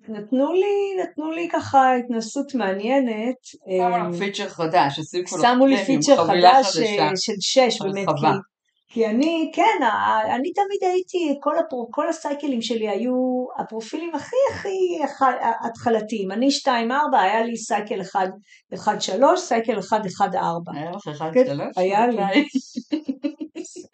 [0.08, 3.36] נתנו לי, נתנו לי ככה התנסות מעניינת.
[3.66, 8.06] שמו לי פיצ'ר חדש, שמו לי פיצ'ר חדש אה, של שש, באמת,
[8.90, 9.84] כי, אני, כן,
[10.34, 14.98] אני תמיד הייתי, כל, הפרו, כל הסייקלים שלי היו הפרופילים הכי הכי
[15.64, 16.32] התחלתיים.
[16.32, 16.70] אני 2-4,
[17.18, 20.32] היה לי סייקל 1-3, סייקל 1-1-4.
[20.74, 21.34] היה לך 1-3?
[21.34, 22.44] כן, היה לי.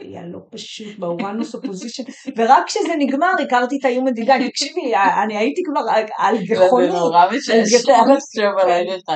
[0.09, 2.03] היה לא פשוט באורנוס אופוזישן,
[2.37, 4.93] ורק כשזה נגמר הכרתי את האיום מדידה, תקשיבי,
[5.25, 5.81] אני הייתי כבר
[6.19, 6.87] על גחוני.
[6.87, 9.11] זה נורא משעשע לחשוב על העיר 1-3.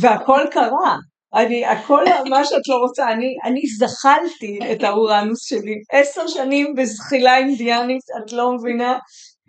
[0.00, 0.96] והכל קרה.
[1.34, 7.36] אני, הכל מה שאת לא רוצה, אני, אני זחלתי את האורנוס שלי, עשר שנים בזחילה
[7.36, 8.98] אינדיאנית, את לא מבינה,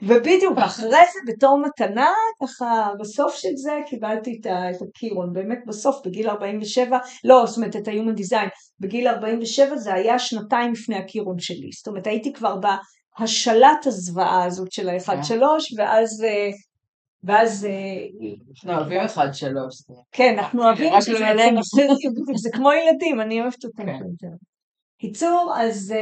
[0.01, 2.11] ובדיוק אחרי זה בתור מתנה,
[2.43, 7.87] ככה בסוף של זה קיבלתי את הקירון, באמת בסוף בגיל 47, לא זאת אומרת את
[7.87, 12.55] ה-Human Design, בגיל 47 זה היה שנתיים לפני הקירון שלי, זאת אומרת הייתי כבר
[13.19, 15.11] בהשלת הזוועה הזאת של ה-1-3
[15.77, 16.49] ואז אה,
[17.23, 17.67] ואז...
[18.65, 19.81] אנחנו אוהבים אחד שלוש.
[20.11, 21.17] כן, אנחנו אוהבים רק לא
[22.53, 23.85] כמו ילדים, אני אוהבת אותם.
[23.85, 24.27] כן.
[24.99, 25.93] קיצור, אז...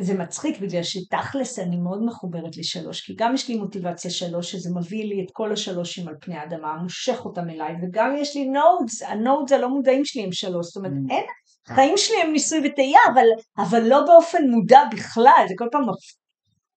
[0.00, 4.70] זה מצחיק בגלל שתכלס אני מאוד מחוברת לשלוש, כי גם יש לי מוטיבציה שלוש, שזה
[4.74, 9.02] מביא לי את כל השלושים על פני האדמה, מושך אותם אליי, וגם יש לי nodes,
[9.02, 11.12] ה-nodes הלא מודעים שלי הם שלוש, זאת אומרת Mm.
[11.12, 11.24] אין,
[11.66, 13.26] החיים שלי הם ניסוי וטעייה, אבל,
[13.58, 15.82] אבל לא באופן מודע בכלל, זה כל פעם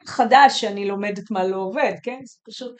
[0.05, 2.19] חדש שאני לומדת מה לא עובד, כן?
[2.23, 2.75] זה פשוט...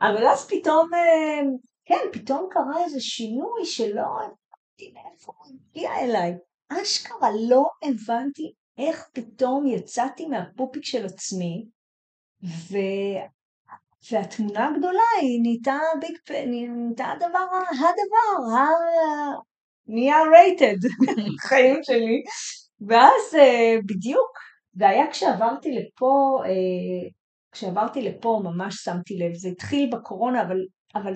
[0.00, 1.40] אבל אז פתאום, אה,
[1.84, 6.34] כן, פתאום קרה איזה שינוי שלא הבנתי מאיפה הוא הגיע אליי.
[6.68, 11.66] אשכרה לא הבנתי איך פתאום יצאתי מהפופיק של עצמי,
[12.42, 12.76] ו...
[14.12, 18.66] והתמונה הגדולה היא נהייתה ביג, נהייתה הדבר, הדבר, ה...
[19.86, 20.88] נהיה רייטד,
[21.48, 22.22] חיים שלי.
[22.88, 24.38] ואז אה, בדיוק,
[24.72, 27.08] זה היה כשעברתי לפה, אה,
[27.52, 31.14] כשעברתי לפה ממש שמתי לב, זה התחיל בקורונה, אבל, אבל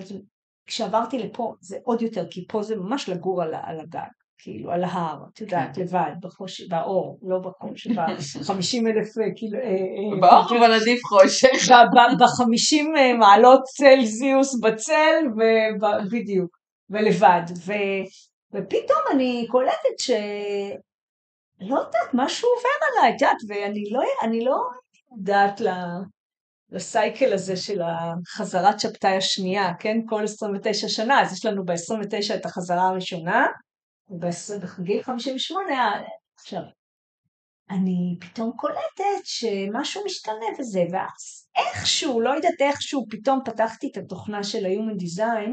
[0.65, 4.09] כשעברתי לפה זה עוד יותר, כי פה זה ממש לגור על, על הגג,
[4.43, 5.81] כאילו על ההר, את יודעת, כן.
[5.81, 9.57] לבד, בחוש, באור, לא בחוש, ב-50 אלף כאילו...
[9.57, 11.71] אה, אה, באור אבל עדיף חושך.
[12.19, 16.57] ב-50 אה, מעלות צלזיוס בצל, ובדיוק,
[16.89, 17.41] ולבד.
[17.65, 17.73] ו,
[18.53, 20.11] ופתאום אני קולטת ש...
[21.61, 24.57] לא יודעת, משהו עובר עליי, את יודעת, ואני לא, אני לא
[25.17, 25.67] יודעת ל...
[26.71, 29.97] לסייקל הזה של החזרת שבתאי השנייה, כן?
[30.09, 33.45] כל 29 שנה, אז יש לנו ב-29 את החזרה הראשונה,
[34.13, 35.73] ובגיל 58,
[36.35, 36.61] עכשיו,
[37.69, 44.43] אני פתאום קולטת שמשהו משתנה וזה, ואז איכשהו, לא יודעת איכשהו, פתאום פתחתי את התוכנה
[44.43, 45.51] של ה-Human Design,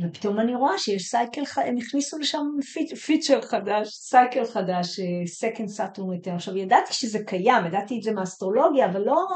[0.00, 5.04] ופתאום אני רואה שיש סייקל, הם הכניסו לשם פיצ- פיצ'ר חדש, סייקל חדש, אה,
[5.48, 6.34] Second Saturn Return.
[6.34, 9.26] עכשיו, ידעתי שזה קיים, ידעתי את זה מאסטרולוגיה, אבל לא,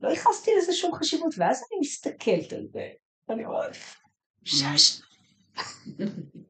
[0.00, 2.88] לא ייחסתי לזה שום חשיבות, ואז אני מסתכלת על זה,
[3.28, 3.76] ואני אומרת,
[4.44, 5.00] שש.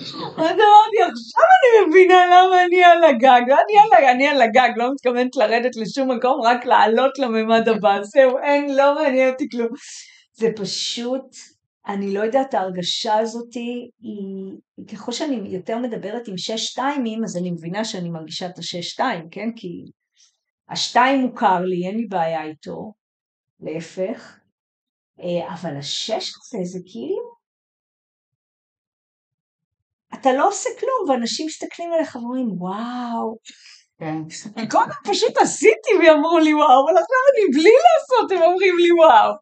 [0.00, 4.70] אז אמרתי, עכשיו אני מבינה למה אני על הגג, לא אני על, אני על הגג,
[4.76, 9.68] לא מתכוונת לרדת לשום מקום, רק לעלות לממד הבא, זהו, אין, לא מעניין אותי כלום.
[10.32, 11.36] זה פשוט,
[11.86, 17.50] אני לא יודעת, ההרגשה הזאת היא, ככל שאני יותר מדברת עם שש שתיימים, אז אני
[17.50, 19.48] מבינה שאני מרגישה את השש שתיים, כן?
[19.56, 19.68] כי
[20.68, 22.92] השתיים מוכר לי, אין לי בעיה איתו,
[23.60, 24.38] להפך,
[25.20, 27.39] אה, אבל השש הזה זה כאילו,
[30.20, 33.36] אתה לא עושה כלום, ואנשים מסתכלים עליך ואומרים, וואו,
[33.98, 34.22] כן.
[34.70, 39.32] קודם פשוט עשיתי ואמרו לי וואו, אבל עכשיו אני בלי לעשות, הם אומרים לי וואו.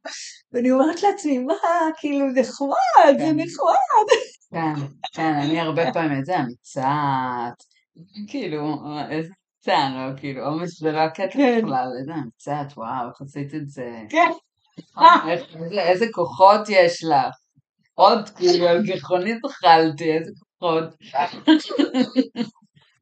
[0.52, 1.54] ואני אומרת לעצמי, מה,
[1.98, 3.36] כאילו, נחמד, זה כן.
[3.36, 4.08] נחמד.
[4.52, 7.64] כן, כן, אני הרבה פעמים את זה אמיצת,
[8.28, 8.74] כאילו,
[9.10, 9.32] איזה
[9.68, 11.60] אמיצה, לא, כאילו, אומץ זה לא הקטע כן.
[11.64, 14.30] בכלל, איזה אמיצת, וואו, איך עשית את זה, כן,
[15.28, 17.34] איזה- איזה כוחות יש לך,
[17.94, 20.84] עוד, כאילו, על גחונית אכלתי, איזה כוחות,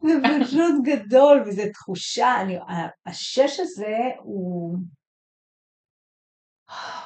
[0.02, 0.12] זה
[0.44, 2.56] פשוט גדול, וזו תחושה, אני,
[3.06, 4.76] השש הזה הוא...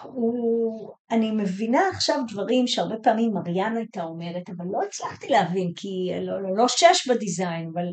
[0.03, 0.93] הוא...
[1.11, 6.43] אני מבינה עכשיו דברים שהרבה פעמים מריאנה הייתה אומרת, אבל לא הצלחתי להבין, כי לא,
[6.43, 7.87] לא, לא שש בדיזיין, אבל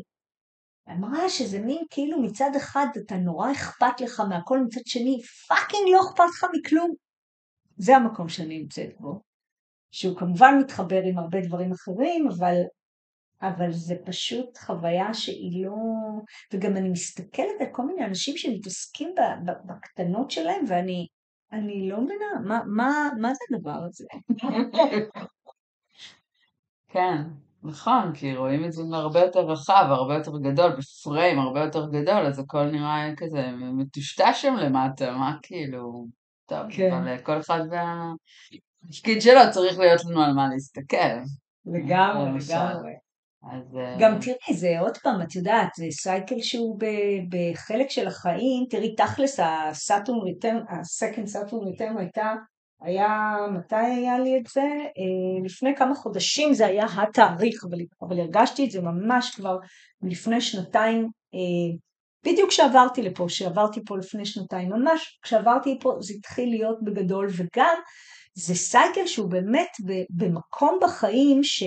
[0.90, 5.18] אמרה שזה מין כאילו מצד אחד אתה נורא אכפת לך מהכל, מצד שני
[5.48, 6.94] פאקינג לא אכפת לך מכלום.
[7.76, 9.27] זה המקום שאני נמצאת בו.
[9.90, 12.56] שהוא כמובן מתחבר עם הרבה דברים אחרים, אבל,
[13.42, 15.74] אבל זה פשוט חוויה שהיא לא...
[16.52, 19.14] וגם אני מסתכלת על כל מיני אנשים שמתעסקים
[19.66, 21.06] בקטנות שלהם, ואני
[21.52, 24.06] אני לא מבינה, מה, מה, מה זה הדבר הזה?
[26.92, 27.22] כן,
[27.62, 32.26] נכון, כי רואים את זה מהרבה יותר רחב, הרבה יותר גדול, בפריים הרבה יותר גדול,
[32.26, 36.06] אז הכל נראה כזה מטושטש שם למטה, מה כאילו,
[36.46, 36.92] טוב, כן.
[36.92, 37.60] אבל אה, כל אחד
[38.88, 40.96] והתפקיד שלו צריך להיות לנו על מה להסתכל.
[41.66, 42.38] לגמרי.
[42.38, 42.92] לגמרי.
[43.52, 48.06] אז אה, גם תראי, זה עוד פעם, את יודעת, זה cycle שהוא ב- בחלק של
[48.06, 52.34] החיים, תראי, תכלס ה-Saturn return, ה-second Saturn return הייתה,
[52.82, 54.60] היה, מתי היה לי את זה?
[54.60, 59.56] אה, לפני כמה חודשים זה היה התאריך, אבל, אבל הרגשתי את זה ממש כבר
[60.02, 61.78] לפני שנתיים, אה,
[62.24, 67.76] בדיוק כשעברתי לפה, כשעברתי פה לפני שנתיים, ממש כשעברתי פה זה התחיל להיות בגדול, וגם
[68.38, 69.76] זה סייקל שהוא באמת
[70.10, 71.62] במקום בחיים ש...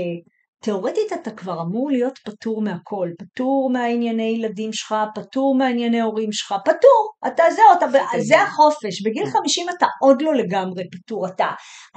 [0.63, 6.55] תאורטית אתה כבר אמור להיות פטור מהכל, פטור מהענייני ילדים שלך, פטור מהענייני הורים שלך,
[6.65, 11.47] פטור, אתה זהו, אתה, ב- זה החופש, בגיל 50 אתה עוד לא לגמרי פטור, אתה,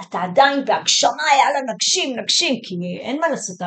[0.01, 3.57] אתה עדיין בהגשמה, יאללה נגשים, נגשים, כי אין מה לעשות,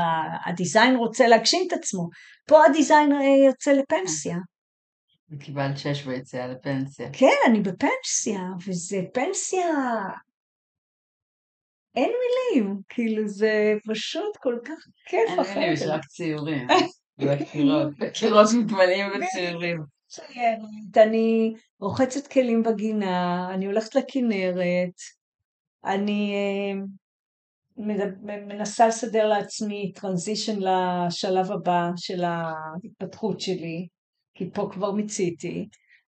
[0.47, 2.09] הדיזיין רוצה להגשים את עצמו,
[2.49, 4.37] פה הדיזיין אה, יוצא לפנסיה,
[5.41, 7.09] קיבלת שש ביציאה לפנסיה.
[7.13, 9.67] כן, אני בפנסיה, וזה פנסיה,
[11.95, 15.83] אין מילים, כאילו זה פשוט כל כך כיף אין לי, יש.
[15.83, 16.67] רק ציורים.
[17.99, 19.83] בקירות מתמלאים בציורים.
[20.97, 24.95] אני רוחצת כלים בגינה, אני הולכת לכנרת,
[25.85, 26.81] אני אה,
[28.47, 33.87] מנסה לסדר לעצמי טרנזישן לשלב הבא של ההתפתחות שלי,
[34.35, 35.69] כי פה כבר מיציתי,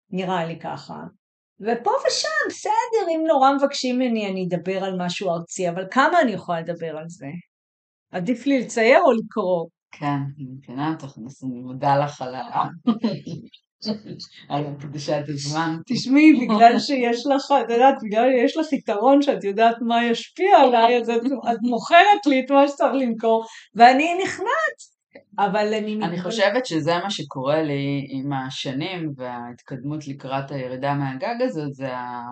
[0.10, 0.96] נראה לי ככה.
[1.62, 6.32] ופה ושם, בסדר, אם נורא מבקשים ממני אני אדבר על משהו ארצי, אבל כמה אני
[6.32, 7.28] יכולה לדבר על זה?
[8.12, 9.66] עדיף לי לצייר או לקרוא?
[9.92, 12.64] כן, אני מבינה אותך, אני מודה לך על ה...
[14.50, 15.76] על הקדושת הזמן.
[15.88, 20.98] תשמעי, בגלל שיש לך, את יודעת, בגלל שיש לך יתרון שאת יודעת מה ישפיע עליי,
[20.98, 23.46] אז את מוכרת לי את מה שצריך למכור,
[23.76, 24.99] ואני נכנעת.
[25.40, 26.00] אבל אני...
[26.04, 32.24] אני חושבת שזה מה שקורה לי עם השנים וההתקדמות לקראת הירידה מהגג הזאת, זה ה...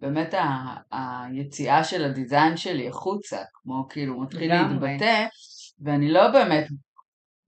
[0.00, 0.74] באמת ה...
[0.90, 5.26] היציאה של הדיזיין שלי החוצה, כמו כאילו מתחיל להתבטא,
[5.80, 6.66] ואני לא באמת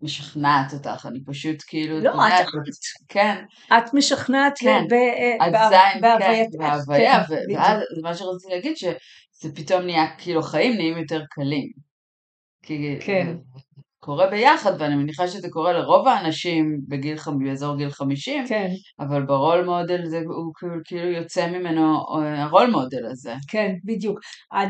[0.02, 2.00] משכנעת אותך, אני פשוט כאילו...
[2.00, 2.46] לא, את...
[3.08, 3.44] כן.
[3.78, 4.84] את משכנעת כן.
[4.88, 6.52] בהווייתך.
[6.52, 7.22] כן, בהוויה,
[7.54, 11.70] ואז מה שרציתי להגיד, שזה פתאום נהיה, כאילו החיים נהיים יותר קלים.
[13.00, 13.36] כן.
[14.06, 18.68] קורה ביחד, ואני מניחה שזה קורה לרוב האנשים בגיל, באזור גיל 50, כן.
[19.00, 20.52] אבל ברול מודל זה, הוא
[20.84, 22.04] כאילו יוצא ממנו
[22.38, 23.34] הרול מודל הזה.
[23.48, 24.20] כן, בדיוק.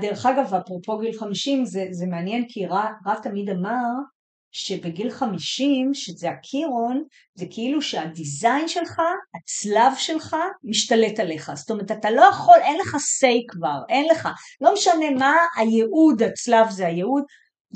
[0.00, 3.84] דרך אגב, אפרופו גיל 50, זה, זה מעניין כי רב תמיד אמר
[4.52, 7.02] שבגיל 50, שזה הקירון,
[7.34, 9.00] זה כאילו שהדיזיין שלך,
[9.34, 11.52] הצלב שלך, משתלט עליך.
[11.54, 14.28] זאת אומרת, אתה לא יכול, אין לך say כבר, אין לך.
[14.60, 17.22] לא משנה מה הייעוד, הצלב זה הייעוד,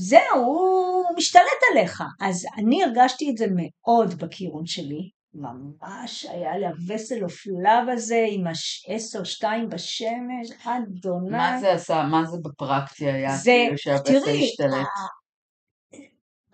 [0.01, 2.03] זהו, הוא משתלט עליך.
[2.21, 5.11] אז אני הרגשתי את זה מאוד בקירון שלי.
[5.35, 8.45] ממש היה לי הווסל אופלב הזה עם
[8.87, 11.31] עשר שתיים בשמש, אדוני.
[11.31, 14.87] מה זה עשה, מה זה בפרקטי היה, זה, כאילו שהווסל השתלט?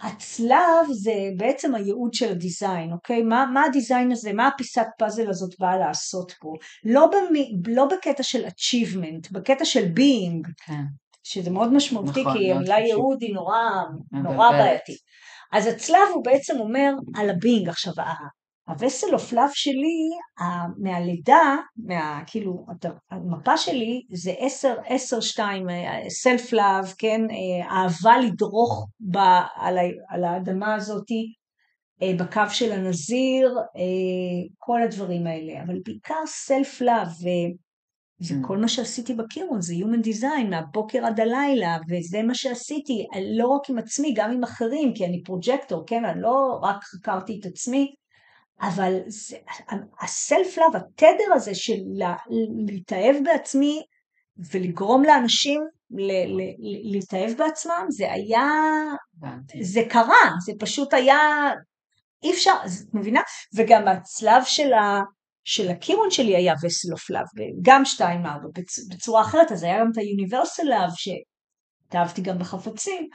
[0.01, 3.23] הצלב זה בעצם הייעוד של הדיזיין, אוקיי?
[3.23, 6.53] מה, מה הדיזיין הזה, מה הפיסת פאזל הזאת באה לעשות פה?
[6.85, 10.83] לא, במי, לא בקטע של achievement, בקטע של being, כן.
[11.29, 13.59] שזה מאוד משמעותי, נכון, כי המילה ייעוד היא נורא,
[14.13, 14.99] נורא בעייתית.
[15.53, 17.69] אז הצלב הוא בעצם אומר על ה-being.
[17.69, 17.93] עכשיו,
[18.69, 20.11] ה-Vessel of Love שלי,
[20.79, 22.67] מהלידה, מה, כאילו,
[23.11, 24.33] המפה שלי זה
[25.37, 25.41] 10-10-2,
[26.09, 29.17] self love, כן, אה, אהבה לדרוך ב,
[29.57, 31.33] על, על האדמה הזאתי,
[32.03, 37.09] אה, בקו של הנזיר, אה, כל הדברים האלה, אבל בעיקר self love,
[38.19, 38.47] זה mm.
[38.47, 43.07] כל מה שעשיתי בקירון, זה Human Design, מהבוקר עד הלילה, וזה מה שעשיתי,
[43.39, 47.39] לא רק עם עצמי, גם עם אחרים, כי אני projector, כן, אני לא רק חקרתי
[47.41, 47.95] את עצמי,
[48.61, 48.99] אבל
[50.01, 51.79] ה-self love, התדר הזה של
[52.67, 53.83] להתאהב בעצמי
[54.53, 55.63] ולגרום לאנשים
[56.85, 58.51] להתאהב בעצמם, זה היה,
[59.63, 61.19] זה קרה, זה פשוט היה,
[62.23, 63.21] אי אפשר, את מבינה?
[63.55, 65.01] וגם הצלב של ה...
[65.47, 67.27] של הקירון שלי היה וסלוף לאב,
[67.63, 68.49] גם שתיים ארבע
[68.91, 73.09] בצורה אחרת, אז היה גם את ה-Universal Love שהתאהבתי גם בחפצים.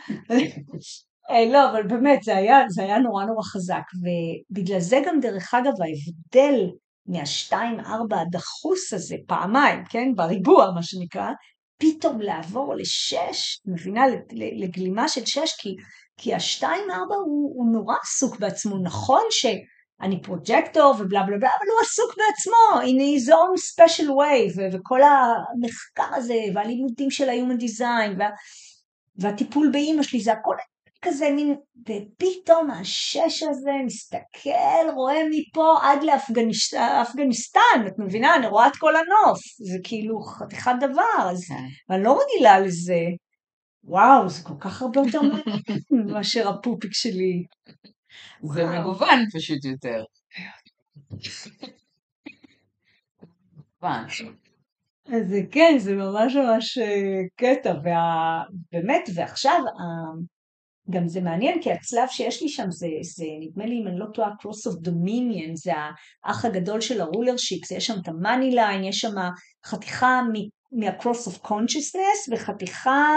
[1.32, 5.54] אה, לא, אבל באמת, זה היה, זה היה נורא נורא חזק, ובגלל זה גם דרך
[5.54, 6.70] אגב ההבדל
[7.06, 11.30] מהשתיים ארבע הדחוס הזה פעמיים, כן, בריבוע מה שנקרא,
[11.78, 15.76] פתאום לעבור לשש, מבינה, לגלימה של שש, כי,
[16.18, 19.24] כי השתיים ארבע הוא, הוא נורא עסוק בעצמו, נכון
[20.02, 25.00] שאני פרוג'קטור ובלה בלה בלה, אבל הוא עסוק בעצמו, in his own special way, וכל
[25.04, 28.30] המחקר הזה, והלימודים של ה-human design, וה,
[29.16, 30.56] והטיפול באימא שלי, זה הכל
[31.02, 38.36] כזה מין, ופתאום השש הזה מסתכל, רואה מפה עד לאפגניסטן, את מבינה?
[38.36, 39.40] אני רואה את כל הנוף,
[39.72, 41.94] זה כאילו חתיכת דבר, אז כן.
[41.96, 43.00] אני לא רגילה לזה.
[43.84, 45.22] וואו, זה כל כך הרבה יותר
[46.14, 47.44] מאשר הפופיק שלי.
[48.44, 50.04] זה מגוון פשוט יותר.
[55.06, 59.62] אז זה כן, זה ממש ממש אה, קטע, ובאמת, ועכשיו
[60.90, 64.06] גם זה מעניין כי הצלב שיש לי שם זה, זה נדמה לי אם אני לא
[64.14, 65.72] טועה cross of dominion זה
[66.24, 69.16] האח הגדול של הרולר שיקס, יש שם את המאני ליין, יש שם
[69.66, 70.22] חתיכה
[70.72, 73.08] מה-cross of consciousness וחתיכה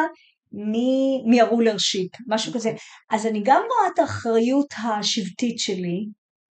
[1.27, 2.73] מהרולר שיפ, משהו כזה.
[3.11, 6.07] אז אני גם רואה את האחריות השבטית שלי,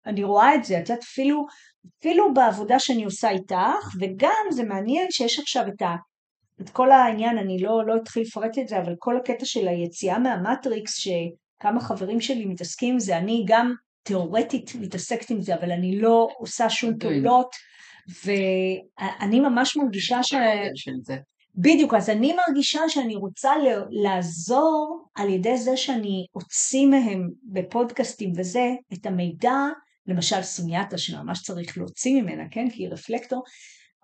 [0.07, 1.47] אני רואה את זה, את יודעת אפילו,
[2.01, 5.97] אפילו בעבודה שאני עושה איתך, וגם זה מעניין שיש עכשיו את ה...
[6.61, 10.19] את כל העניין, אני לא, לא אתחיל לפרט את זה, אבל כל הקטע של היציאה
[10.19, 16.01] מהמטריקס, שכמה חברים שלי מתעסקים עם זה, אני גם תיאורטית מתעסקת עם זה, אבל אני
[16.01, 17.55] לא עושה שום פעולות,
[18.25, 20.35] ואני ממש מרגישה ש...
[20.75, 21.17] של זה.
[21.55, 23.53] בדיוק, אז אני מרגישה שאני רוצה
[23.91, 29.59] לעזור על ידי זה שאני אוציא מהם בפודקאסטים וזה את המידע,
[30.07, 33.43] למשל סוניאטה שממש צריך להוציא ממנה, כן, כי היא רפלקטור,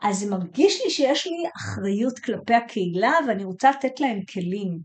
[0.03, 4.78] אז זה מרגיש לי שיש לי אחריות כלפי הקהילה ואני רוצה לתת להם כלים.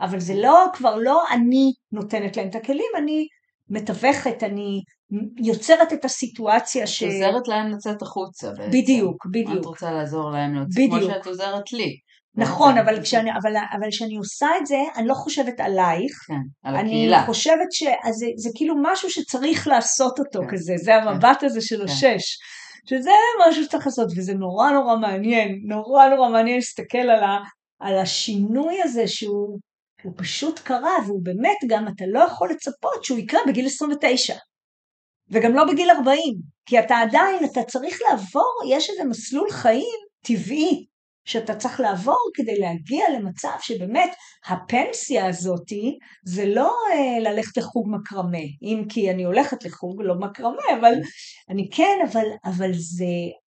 [0.00, 3.26] אבל זה לא, כבר לא אני נותנת להם את הכלים, אני
[3.70, 4.82] מתווכת, אני
[5.36, 7.02] יוצרת את הסיטואציה ש...
[7.02, 8.70] את עוזרת להם לצאת החוצה בעצם.
[8.70, 9.60] בדיוק, בדיוק.
[9.60, 11.96] את רוצה לעזור להם להוציא, כמו שאת עוזרת לי.
[12.34, 16.12] נכון, אבל כשאני, אבל, אבל כשאני עושה את זה, אני לא חושבת עלייך.
[16.28, 17.18] כן, על הקהילה.
[17.18, 21.60] אני חושבת שזה זה כאילו משהו שצריך לעשות אותו כן, כזה, זה המבט כן, הזה
[21.60, 21.84] של כן.
[21.84, 22.38] השש.
[22.88, 23.10] שזה
[23.48, 27.38] משהו שצריך לעשות, וזה נורא נורא מעניין, נורא נורא מעניין להסתכל על, ה,
[27.80, 29.58] על השינוי הזה שהוא
[30.16, 34.34] פשוט קרה, והוא באמת גם, אתה לא יכול לצפות שהוא יקרה בגיל 29.
[35.30, 36.34] וגם לא בגיל 40,
[36.66, 40.86] כי אתה עדיין, אתה צריך לעבור, יש איזה מסלול חיים טבעי
[41.24, 44.10] שאתה צריך לעבור כדי להגיע למצב שבאמת
[44.46, 50.62] הפנסיה הזאתי זה לא אה, ללכת לחוג מקרמה, אם כי אני הולכת לחוג, לא מקרמה,
[50.80, 50.92] אבל
[51.50, 53.04] אני כן, אבל, אבל זה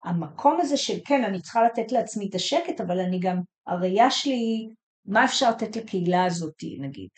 [0.05, 3.37] המקום הזה של כן, אני צריכה לתת לעצמי את השקט, אבל אני גם,
[3.67, 4.69] הראייה שלי,
[5.05, 7.09] מה אפשר לתת לקהילה הזאתי נגיד.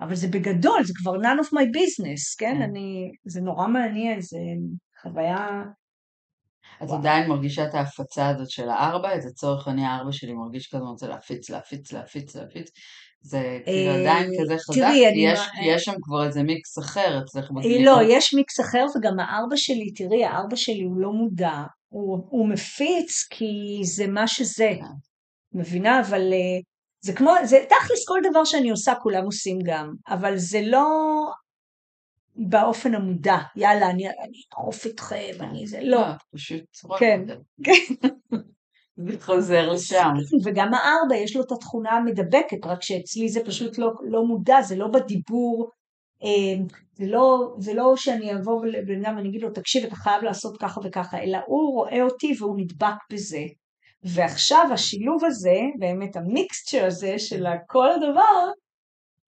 [0.00, 2.54] אבל זה בגדול, זה כבר none of my business, כן?
[2.54, 2.62] כן.
[2.62, 4.38] אני, זה נורא מעניין, זה
[5.02, 5.64] חוויה
[6.82, 10.84] את עדיין מרגישה את ההפצה הזאת של הארבע, את הצורך אני הארבע שלי מרגיש כזה,
[10.84, 12.70] רוצה להפיץ, להפיץ, להפיץ, להפיץ.
[13.20, 14.86] זה כאילו אה, עדיין כזה חזק,
[15.54, 17.98] כי יש שם כבר איזה מיקס אחר אצלך אה, בגלילות.
[17.98, 23.26] לא, יש מיקס אחר וגם הארבע שלי, תראי, הארבע שלי הוא לא מודע, הוא מפיץ
[23.30, 24.72] כי זה מה שזה.
[24.78, 25.58] כן.
[25.58, 26.00] מבינה?
[26.00, 26.60] אבל אה,
[27.04, 30.86] זה כמו, זה תכלס כל דבר שאני עושה כולם עושים גם, אבל זה לא,
[32.36, 36.00] באופן המודע, יאללה, אני אדחוף אתכם, אני זה, לא.
[36.00, 36.64] אה, פשוט
[36.98, 37.20] כן,
[37.64, 37.94] כן.
[39.26, 40.10] חוזר לשם.
[40.44, 44.76] וגם הארבע יש לו את התכונה המדבקת, רק שאצלי זה פשוט לא, לא מודע, זה
[44.76, 45.70] לא בדיבור,
[46.24, 50.22] אה, זה לא, זה לא שאני אבוא לבן אדם ואני אגיד לו, תקשיב, אתה חייב
[50.22, 53.42] לעשות ככה וככה, אלא הוא רואה אותי והוא נדבק בזה.
[54.04, 58.50] ועכשיו השילוב הזה, באמת המיקסצ'ר הזה של כל הדבר,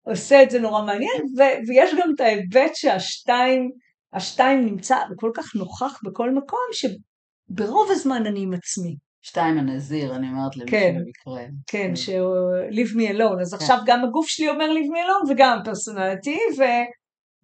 [0.06, 3.70] עושה את זה נורא מעניין, ו- ויש גם את ההיבט שהשתיים,
[4.12, 8.96] השתיים נמצא וכל כך נוכח בכל מקום, שברוב הזמן אני עם עצמי.
[9.22, 11.46] שתיים הנזיר, אני אומרת למי כן, שבמקרה.
[11.66, 11.96] כן, כן.
[11.96, 12.36] שהוא
[12.70, 13.56] leave me alone, אז כן.
[13.56, 16.38] עכשיו גם הגוף שלי אומר leave me alone וגם פרסונליטי,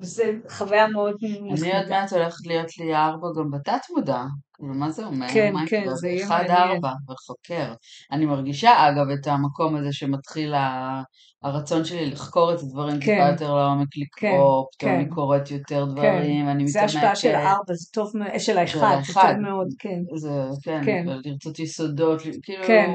[0.00, 1.16] וזה חוויה מאוד
[1.52, 4.22] אני עוד מעט הולכת להיות לי ארבע גם בתת מודע,
[4.54, 5.28] כאילו מה זה אומר?
[5.28, 6.50] כן, כן, זה יהיה מעניין.
[6.50, 7.74] אחד ארבע וחוקר.
[8.12, 10.54] אני מרגישה אגב את המקום הזה שמתחיל
[11.42, 13.00] הרצון שלי לחקור את הדברים כן.
[13.00, 14.98] טיפה יותר לעומק, לקרוא, כן, פתאום כן.
[14.98, 15.92] אני קוראת יותר כן.
[15.92, 16.48] דברים, כן.
[16.48, 16.72] אני מתעמקת.
[16.72, 20.16] זה השפעה של הארבע, זה טוב, של האחד, זה טוב מאוד, כן.
[20.16, 20.30] זה,
[20.64, 21.04] כן, כן.
[21.06, 22.90] לרצות יסודות, כאילו, כן.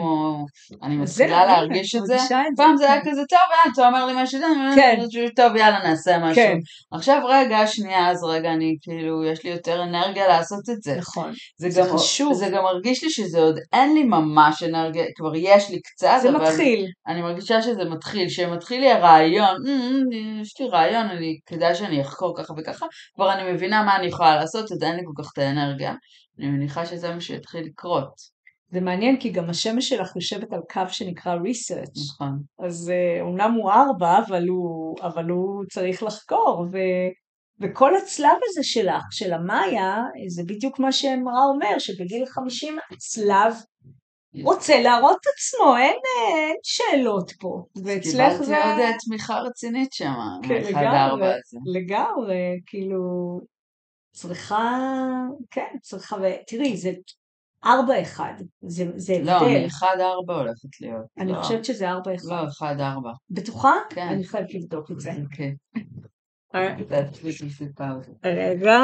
[0.84, 2.18] אני מתחילה להרגיש את זה.
[2.58, 4.40] פעם זה היה כזה, טוב, יאללה, אתה אומר לי משהו,
[4.76, 5.00] כן.
[5.36, 6.36] טוב, יאללה, נעשה משהו.
[6.36, 6.58] כן.
[6.92, 10.96] עכשיו, רגע, שנייה, אז רגע, אני כאילו, יש לי יותר אנרגיה לעשות את זה.
[10.98, 12.34] נכון, זה, זה גם, חשוב.
[12.34, 16.30] זה גם מרגיש לי שזה עוד אין לי ממש אנרגיה, כבר יש לי קצת, זה
[16.30, 16.42] אבל...
[16.42, 16.86] מתחיל.
[17.08, 18.28] אני מרגישה שזה מתחיל.
[18.28, 19.62] כשמתחיל לי הרעיון,
[20.42, 22.86] יש לי רעיון, אני, כדאי שאני אחקור ככה וככה,
[23.16, 25.94] כבר אני מבינה מה אני יכולה לעשות, אז אין לי כל כך את האנרגיה.
[26.40, 28.38] אני מניחה שזה מה שיתחיל לקרות.
[28.72, 32.00] זה מעניין כי גם השמש שלך יושבת על קו שנקרא research.
[32.14, 32.40] נכון.
[32.60, 36.78] אז uh, אומנם הוא ארבע, אבל הוא, אבל הוא צריך לחקור, ו,
[37.62, 43.54] וכל הצלב הזה שלך, של המאיה, זה בדיוק מה שמרה אומר, שבגיל 50 הצלב
[44.44, 45.96] רוצה להראות את עצמו, אין,
[46.36, 47.64] אין שאלות פה.
[47.84, 48.56] ואצלך זה...
[48.56, 51.30] קיבלתי עוד תמיכה רצינית שם, כן, לגמרי,
[51.66, 53.00] לגמרי, כאילו,
[54.12, 54.80] צריכה,
[55.52, 56.92] כן, צריכה, ותראי, זה
[57.66, 59.46] ארבע אחד, זה, זה לא, הבדל.
[59.46, 61.06] לא, אני אחד ארבע הולכת להיות.
[61.18, 61.42] אני לא.
[61.42, 62.30] חושבת שזה ארבע אחד.
[62.30, 63.12] לא, אחד ארבע.
[63.30, 63.74] בטוחה?
[63.90, 64.08] כן.
[64.08, 65.12] אני חייבת לבדוק את זה.
[65.32, 65.54] כן.
[68.24, 68.80] רגע.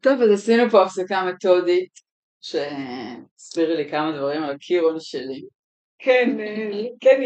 [0.00, 2.10] טוב, אז עשינו פה הפסקה מתודית.
[2.40, 5.42] שהסבירי לי כמה דברים על קירון שלי.
[5.98, 7.22] כן, אה, כן,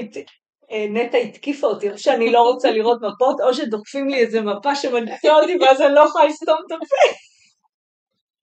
[0.71, 4.75] אה, נטע התקיפה אותי, או שאני לא רוצה לראות מפות, או שדוחפים לי איזה מפה
[4.75, 7.17] שמנצה אותי ואז אני לא יכולה לסתום את הפה.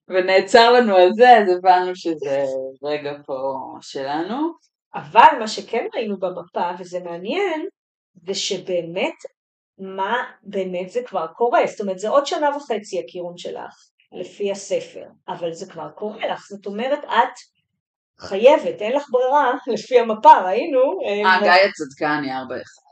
[0.08, 2.44] ונעצר לנו על זה, אז הבנו שזה
[2.84, 4.54] רגע פה שלנו.
[4.96, 7.68] אבל מה שכן ראינו במפה, וזה מעניין,
[8.26, 9.16] זה שבאמת,
[9.78, 11.68] מה באמת זה כבר קורה.
[11.68, 13.92] זאת אומרת, זה עוד שנה וחצי הקירון שלך.
[14.12, 17.34] לפי הספר, אבל זה כבר קורה לך, זאת אומרת את
[18.20, 20.82] חייבת, אין לך ברירה, לפי המפה, ראינו.
[21.06, 22.92] אה, גיא הצדקני, ארבע אחד.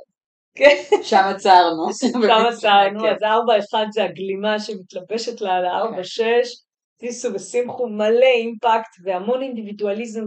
[0.56, 1.04] כן.
[1.04, 1.94] שם עצרנו.
[2.02, 6.04] שם עצרנו, אז ארבע אחד זה הגלימה שמתלבשת לה על הארבע כן.
[6.04, 6.64] שש,
[7.00, 10.24] טיסו ושמחו מלא אימפקט והמון אינדיבידואליזם.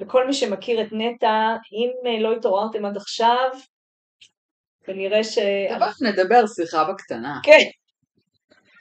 [0.00, 3.50] וכל מי שמכיר את נטע, אם אה, לא התעוררתם עד עכשיו,
[4.86, 5.38] כנראה ש...
[5.68, 7.40] טוב, נדבר שיחה בקטנה.
[7.42, 7.64] כן.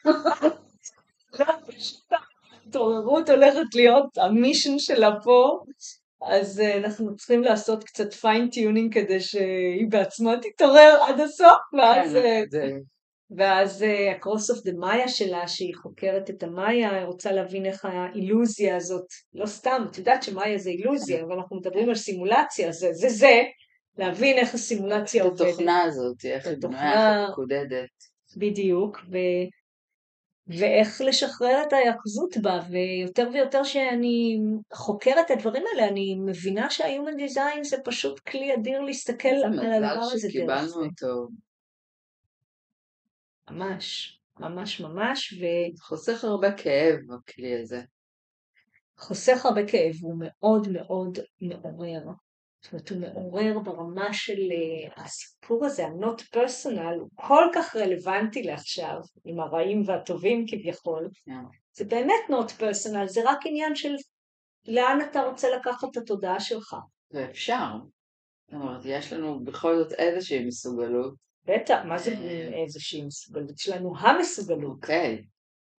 [2.67, 5.59] התעוררות הולכת להיות ה-mission שלה פה,
[6.31, 12.11] אז uh, אנחנו צריכים לעשות קצת fine tuning כדי שהיא בעצמה תתעורר עד הסוף, ואז,
[12.13, 12.71] כן, uh, זה-
[13.37, 13.85] ואז
[14.15, 19.45] ה-Cross of the Maya שלה, שהיא חוקרת את המאיה, רוצה להבין איך האילוזיה הזאת, לא
[19.45, 23.43] סתם, את יודעת שמאיה זה אילוזיה, אבל אנחנו מדברים על סימולציה, זה זה, זה
[23.97, 25.47] להבין איך הסימולציה את עובדת.
[25.47, 27.89] התוכנה הזאת, איך היא בנויה, מקודדת.
[28.37, 29.17] בדיוק, ו...
[30.47, 34.39] ואיך לשחרר את היחזות בה, ויותר ויותר שאני
[34.73, 39.77] חוקרת את הדברים האלה, אני מבינה שה-Human Design זה פשוט כלי אדיר להסתכל על הדבר
[39.77, 40.79] מזל הזה דרך שקיבלנו זה.
[40.79, 41.27] אותו.
[43.49, 45.33] ממש, ממש ממש,
[45.79, 47.81] חוסך הרבה כאב הכלי הזה.
[48.97, 52.03] וחוסך הרבה כאב, הוא מאוד מאוד מעורר.
[52.71, 58.43] זאת אומרת, הוא מעורר ברמה של אה, הסיפור הזה, ה-not personal, הוא כל כך רלוונטי
[58.43, 61.09] לעכשיו, עם הרעים והטובים כביכול.
[61.25, 61.31] כן.
[61.73, 63.95] זה באמת not personal, זה רק עניין של
[64.67, 66.75] לאן אתה רוצה לקחת את התודעה שלך.
[67.11, 67.71] ואפשר.
[68.47, 71.13] זאת אומרת, יש לנו בכל זאת איזושהי מסוגלות.
[71.45, 72.63] בטח, מה זה אה.
[72.63, 73.59] איזושהי מסוגלות?
[73.59, 74.75] יש לנו המסוגלות.
[74.75, 75.23] אוקיי.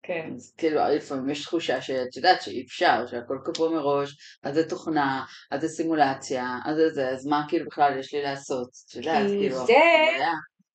[0.06, 0.30] כן.
[0.34, 5.24] אז כאילו לפעמים יש תחושה שאת יודעת שאי אפשר, שהכל קבוע מראש, אז זה תוכנה,
[5.50, 8.68] אז זה סימולציה, אז זה זה, אז מה כאילו בכלל יש לי לעשות?
[8.90, 9.72] את יודעת, כאילו, זה-.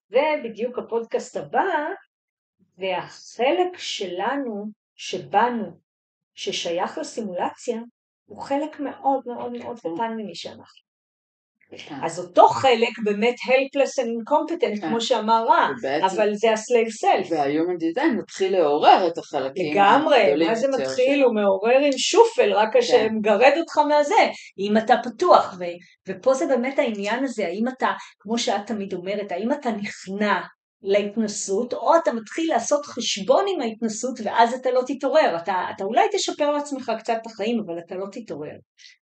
[0.09, 1.63] זה בדיוק הפודקאסט הבא,
[2.77, 4.65] והחלק שלנו,
[4.95, 5.79] שבנו,
[6.33, 7.77] ששייך לסימולציה,
[8.25, 10.90] הוא חלק מאוד מאוד מאוד קטן ממי שאנחנו.
[11.77, 11.95] כן.
[12.03, 14.89] אז אותו חלק באמת helpless and incompetent, כן.
[14.89, 15.67] כמו שאמר רע,
[16.05, 17.33] אבל זה ה-slave self.
[17.33, 21.23] וה-human design מתחיל לעורר את החלקים לגמרי, מה זה מתחיל?
[21.23, 22.81] הוא מעורר עם שופל, רק כן.
[22.81, 25.57] שמגרד אותך מהזה, אם אתה פתוח,
[26.07, 30.39] ופה זה באמת העניין הזה, האם אתה, כמו שאת תמיד אומרת, האם אתה נכנע
[30.83, 36.07] להתנסות, או אתה מתחיל לעשות חשבון עם ההתנסות, ואז אתה לא תתעורר, אתה, אתה אולי
[36.11, 38.55] תשפר לעצמך קצת את החיים, אבל אתה לא תתעורר.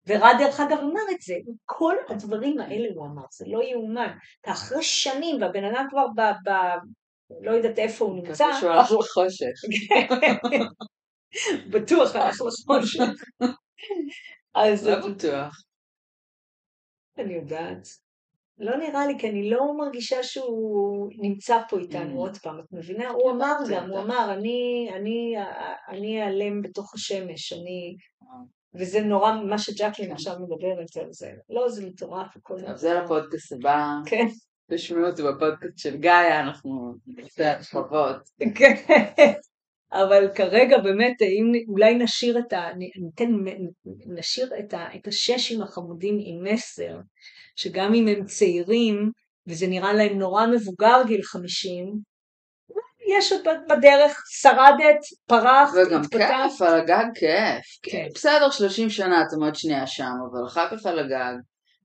[0.06, 4.10] ורע דרך אגב אמר את זה, כל הדברים האלה הוא אמר, זה לא יאומן.
[4.40, 6.20] אתה אחרי שנים, והבן אדם כבר ב...
[6.20, 6.50] ב
[7.40, 9.56] לא יודעת איפה הוא נמצא, כזה שהוא הלך לחושך.
[11.72, 13.00] בטוח הלך לחושך.
[14.54, 15.54] אז לא בטוח.
[17.18, 17.88] אני יודעת.
[18.60, 22.18] לא נראה לי, כי אני לא מרגישה שהוא נמצא פה איתנו Mm.
[22.18, 23.10] עוד פעם, את מבינה?
[23.10, 24.00] הוא אמר גם, הוא.
[24.00, 24.34] אמר,
[25.88, 27.96] אני, אעלם בתוך השמש, אני...
[28.22, 28.28] אה.
[28.74, 30.12] וזה נורא מה שג'קלין כן.
[30.12, 31.32] עכשיו מדברת על זה.
[31.50, 33.86] לא, זה מטורף, הכל טוב, זה לפודקאסט הבא.
[34.06, 34.26] כן,
[34.70, 38.16] תשמעו אותו בפודקאסט של גאיה, אנחנו נעשה הרחבות.
[38.54, 38.74] כן.
[39.92, 42.68] אבל כרגע באמת, אם אולי נשאיר את ה...
[42.76, 43.30] ניתן,
[44.06, 46.98] נשאיר את, ה, את הששים החמודים עם מסר,
[47.60, 49.10] שגם אם הם צעירים,
[49.48, 51.86] וזה נראה להם נורא מבוגר גיל חמישים,
[53.18, 56.50] יש עוד בדרך, שרדת, פרחת, וגם התפתחת.
[56.50, 57.78] כיף, על הגג כיף.
[57.82, 58.06] כן.
[58.14, 61.34] בסדר, 30 שנה אתם עוד שנייה שם, אבל אחר כך על הגג.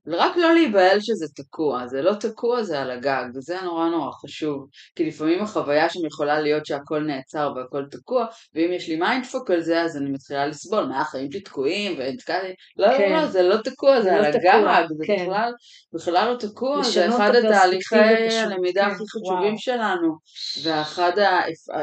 [0.08, 4.66] רק לא להיבהל שזה תקוע, זה לא תקוע, זה על הגג, וזה נורא נורא חשוב.
[4.96, 9.60] כי לפעמים החוויה שם יכולה להיות שהכל נעצר והכל תקוע, ואם יש לי מיינדפוק על
[9.60, 12.46] זה, אז אני מתחילה לסבול, מה החיים שלי תקועים, ונתקעתי,
[12.76, 13.12] לא, כן.
[13.12, 15.22] לא, לא, זה לא תקוע, זה זה על לא הגג, תקוע, זה כן.
[15.22, 15.52] בכלל,
[15.94, 19.58] בכלל לא תקוע, זה אחד התהליכי הלמידה כן, הכי חשובים וואו.
[19.58, 20.16] שלנו.
[20.62, 21.40] ואחד ה...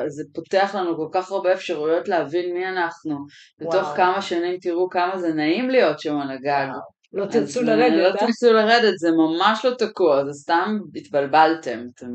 [0.08, 3.18] זה פותח לנו כל כך הרבה אפשרויות להבין מי אנחנו.
[3.60, 3.96] בתוך וואו.
[3.96, 6.68] כמה שנים תראו כמה זה נעים להיות שם על הגג.
[7.14, 8.18] לא תרצו לרדת, לא אה?
[8.18, 12.08] תרצו לרדת, זה ממש לא תקוע, זה סתם התבלבלתם, אתם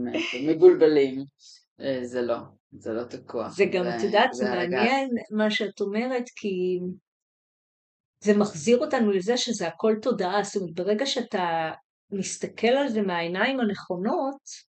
[0.47, 1.25] מבולבלים.
[1.81, 2.37] אה, זה לא,
[2.73, 3.49] זה לא תקוע.
[3.49, 4.45] זה גם, את יודעת, זה.
[4.45, 6.79] מעניין מה שאת אומרת, כי
[8.25, 11.71] זה מחזיר אותנו לזה שזה הכל תודעה, זאת אומרת, ברגע שאתה
[12.13, 14.68] מסתכל על זה מהעיניים הנכונות,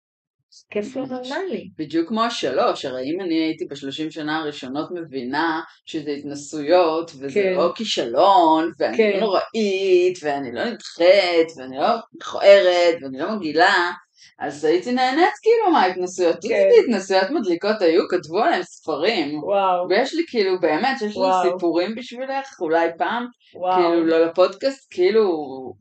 [0.70, 1.06] כיף לא.
[1.06, 1.68] נורמלי.
[1.78, 7.54] בדיוק כמו השלוש, הרי אם אני הייתי בשלושים שנה הראשונות מבינה שזה התנסויות, וזה כן.
[7.56, 9.10] לא כישלון, ואני כן.
[9.14, 13.90] לא נוראית, ואני לא נדחית, ואני לא מכוערת, ואני לא מגעילה,
[14.38, 16.36] אז הייתי נהנית כאילו מההתנסויות.
[16.48, 16.68] כן.
[16.84, 19.44] התנסויות מדליקות היו, כתבו עליהם ספרים.
[19.44, 21.52] וואו, ויש לי כאילו, באמת, שיש לי וואו.
[21.52, 25.22] סיפורים בשבילך, אולי פעם, וואו, כאילו לא לפודקאסט, כאילו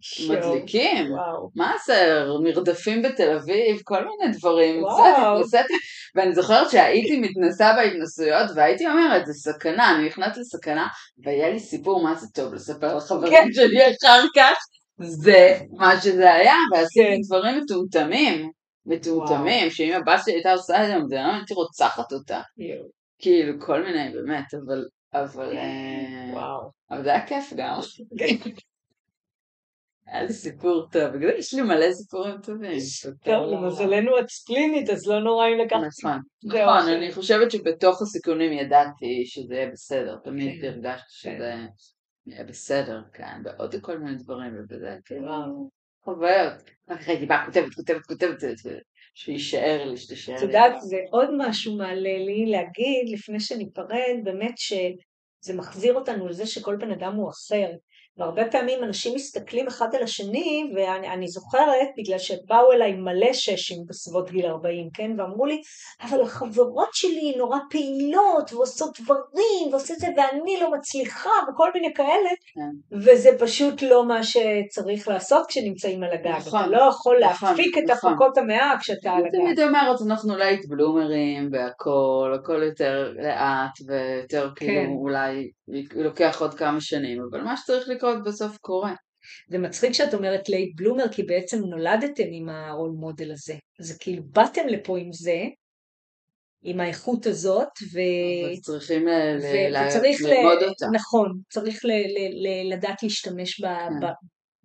[0.01, 0.37] שואו.
[0.37, 1.11] מדליקים.
[1.11, 4.83] וואו, מה זה, מרדפים בתל אביב, כל מיני דברים.
[4.83, 5.35] וואו.
[5.35, 5.73] התנסיתי,
[6.15, 10.87] ואני זוכרת שהייתי מתנסה בהתנסויות, והייתי אומרת, זה סכנה, אני נכנסת לסכנה,
[11.23, 13.53] והיה לי סיפור, מה זה טוב לספר לחברים כן.
[13.53, 14.57] שלי אחר כך,
[14.99, 17.21] זה מה שזה היה, ועשיתי כן.
[17.27, 18.51] דברים מטומטמים,
[18.85, 22.41] מטומטמים, שאם הבת שלי הייתה עושה את זה, אני הייתי רוצחת אותה.
[22.57, 22.87] יואו.
[23.19, 26.49] כאילו, כל מיני, באמת, אבל אבל אה.
[26.91, 27.79] אבל זה היה כיף גם.
[30.07, 32.79] היה לי סיפור טוב, בגלל יש לי מלא סיפורים טובים.
[33.23, 35.79] טוב, למזלנו את ספלינית, אז לא נורא אם לקחת.
[36.03, 36.89] נכון, נכון.
[36.89, 40.67] אני חושבת שבתוך הסיכונים ידעתי שזה יהיה בסדר, תמיד כן.
[40.67, 41.53] הרגשתי שזה
[42.27, 45.69] יהיה בסדר, כן, בעוד כל מיני דברים, ובזה, כאילו.
[46.03, 46.53] חוויות.
[46.87, 48.47] אחר כך הייתי באה, כותבת, כותבת, כותבת,
[49.13, 50.45] שיישאר לי, שתישאר את לי.
[50.47, 56.75] יודעת, זה עוד משהו מעלה לי להגיד, לפני שניפרד, באמת שזה מחזיר אותנו לזה שכל
[56.75, 57.69] בן אדם הוא אחר.
[58.17, 63.77] והרבה פעמים אנשים מסתכלים אחד על השני, ואני אני זוכרת, בגלל שבאו אליי מלא ששים
[63.87, 65.11] בסביבות גיל 40, כן?
[65.17, 65.61] ואמרו לי,
[66.01, 72.29] אבל החברות שלי נורא פעילות, ועושות דברים, ועושות זה, ואני לא מצליחה, וכל מיני כאלה,
[72.53, 72.97] כן.
[72.97, 76.27] וזה פשוט לא מה שצריך לעשות כשנמצאים על הגג.
[76.27, 78.13] נכון, אתה לא יכול נכון, להפיק את נכון.
[78.13, 79.37] הפקות המאה כשאתה על אני הגג.
[79.37, 84.65] תמיד אומרת, אנחנו late bloomer-ים והכל, הכל יותר לאט ויותר כן.
[84.65, 85.51] כאילו אולי
[85.95, 88.93] לוקח עוד כמה שנים, אבל מה שצריך לקרות בסוף קורה.
[89.49, 93.55] זה מצחיק שאת אומרת late bloomer, כי בעצם נולדתם עם הרול מודל הזה.
[93.79, 95.43] אז כאילו באתם לפה עם זה,
[96.63, 97.99] עם האיכות הזאת, ו...
[98.45, 100.27] אבל צריכים ל- ו- ל- וצריך ל...
[100.27, 100.85] ללמוד אותה.
[100.93, 101.87] נכון, צריך ל...
[101.87, 102.47] ל...
[102.47, 102.73] ל...
[102.73, 103.65] לדעת להשתמש ב...
[103.65, 103.99] כן.
[104.01, 104.05] ב...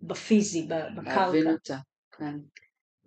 [0.01, 0.73] בפיזי, ב...
[0.73, 1.51] להבין בקרקע.
[1.51, 1.77] אותה,
[2.17, 2.35] כן.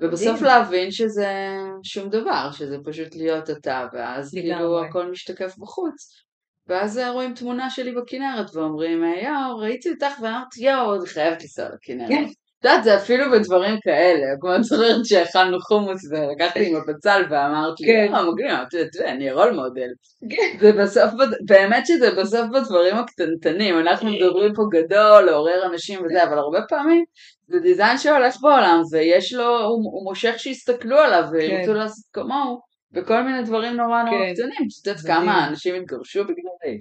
[0.01, 0.45] ובסוף מדהים.
[0.45, 4.85] להבין שזה שום דבר, שזה פשוט להיות אתה, ואז כאילו.
[4.85, 6.26] הכל משתקף בחוץ.
[6.69, 12.09] ואז רואים תמונה שלי בכנרת ואומרים, יואו, ראיתי אותך ואמרתי, יואו, אני חייבת לנסוע לכנרת.
[12.09, 12.25] כן.
[12.61, 17.81] את יודעת, זה אפילו בדברים כאלה, כמו את זוכרת שאכלנו חומוס ולקחתי עם הפצל ואמרת
[17.81, 18.07] לי, כן.
[18.11, 19.89] יואו, מגניב, לה, תראה, אני רול מודל.
[20.31, 20.59] כן.
[20.61, 21.13] זה בסוף,
[21.49, 27.05] באמת שזה בסוף בדברים הקטנטנים, אנחנו מדברים פה גדול, לעורר אנשים וזה, אבל הרבה פעמים
[27.49, 31.77] זה דיזיין שהולך בעולם, ויש לו, הוא, הוא מושך שיסתכלו עליו וירצו כן.
[31.77, 32.61] לעשות כמוהו,
[32.97, 34.35] וכל מיני דברים נורא נורא כן.
[34.35, 35.07] קטנים, את יודעת.
[35.07, 36.79] כמה אנשים התגרשו בגללי,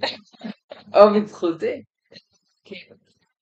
[0.94, 1.82] או בזכותי.
[2.64, 2.94] כן.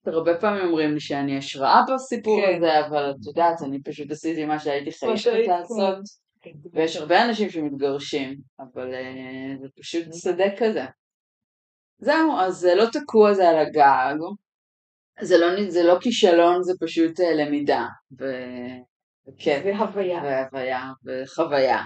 [0.05, 2.55] הרבה פעמים אומרים לי שאני השראה בסיפור כן.
[2.55, 5.97] הזה, אבל את יודעת, אני פשוט עשיתי מה שהייתי חייבת לעשות.
[6.41, 6.51] כן.
[6.73, 10.85] ויש הרבה אנשים שמתגרשים, אבל אה, זה פשוט שדה כזה.
[11.97, 14.15] זהו, אז זה לא תקוע זה על הגג,
[15.21, 17.85] זה לא, זה לא כישלון, זה פשוט אה, למידה,
[18.19, 18.79] ו-
[19.27, 20.21] וכיף, והוויה.
[20.23, 21.83] והוויה, וחוויה.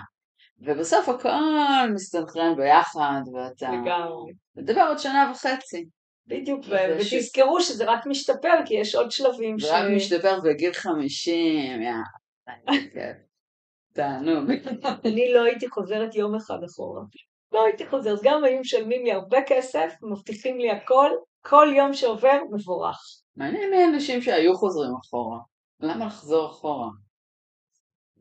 [0.62, 3.72] ובסוף הכל מסתנכרן ביחד, ואתה...
[3.72, 4.34] לגמרי.
[4.56, 5.86] נדבר עוד שנה וחצי.
[6.28, 9.64] בדיוק, ו- זה ש- ותזכרו שזה רק משתפר, כי יש עוד שלבים ש...
[9.64, 11.92] ורק משתפר בגיל 50, יא,
[12.68, 13.18] איזה כיף.
[13.94, 14.52] תענוג.
[15.06, 17.02] אני לא הייתי חוזרת יום אחד אחורה.
[17.52, 18.20] לא הייתי חוזרת.
[18.24, 21.10] גם היו משלמים לי הרבה כסף, מבטיחים לי הכל,
[21.42, 22.98] כל יום שעובר מבורך.
[23.36, 25.40] מעניין מי האנשים שהיו חוזרים אחורה.
[25.80, 26.88] למה לחזור אחורה?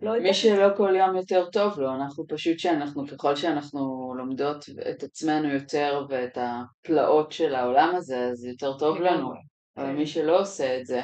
[0.02, 0.22] לא יודעת.
[0.22, 5.48] מי שלא כל יום יותר טוב לו, אנחנו פשוט שאנחנו, ככל שאנחנו לומדות את עצמנו
[5.54, 9.16] יותר ואת הפלאות של העולם הזה, אז יותר טוב לנו.
[9.16, 9.38] לגמרי.
[9.76, 9.96] אבל כן.
[9.96, 11.00] מי שלא עושה את זה,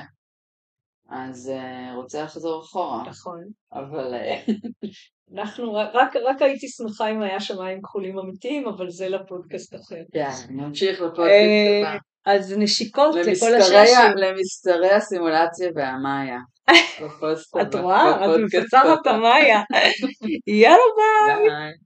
[1.11, 3.03] אז uh, רוצה לחזור אחורה.
[3.09, 3.40] נכון.
[3.72, 4.40] אבל אה,
[5.38, 9.97] אנחנו, רק, רק הייתי שמחה אם היה שמיים כחולים אמיתיים, אבל זה לפודקאסט אחר.
[10.14, 11.99] יאללה, נמשיך לפודקאסט אה, הבא.
[12.26, 13.97] אז נשיקות לכל למסתרי הששים.
[13.97, 16.38] ה- למסתרי הסימולציה והמאיה.
[17.62, 18.24] את רואה?
[18.24, 19.06] את מפצחת את.
[19.06, 19.62] המאיה.
[20.46, 21.36] יאללה.
[21.48, 21.84] ביי.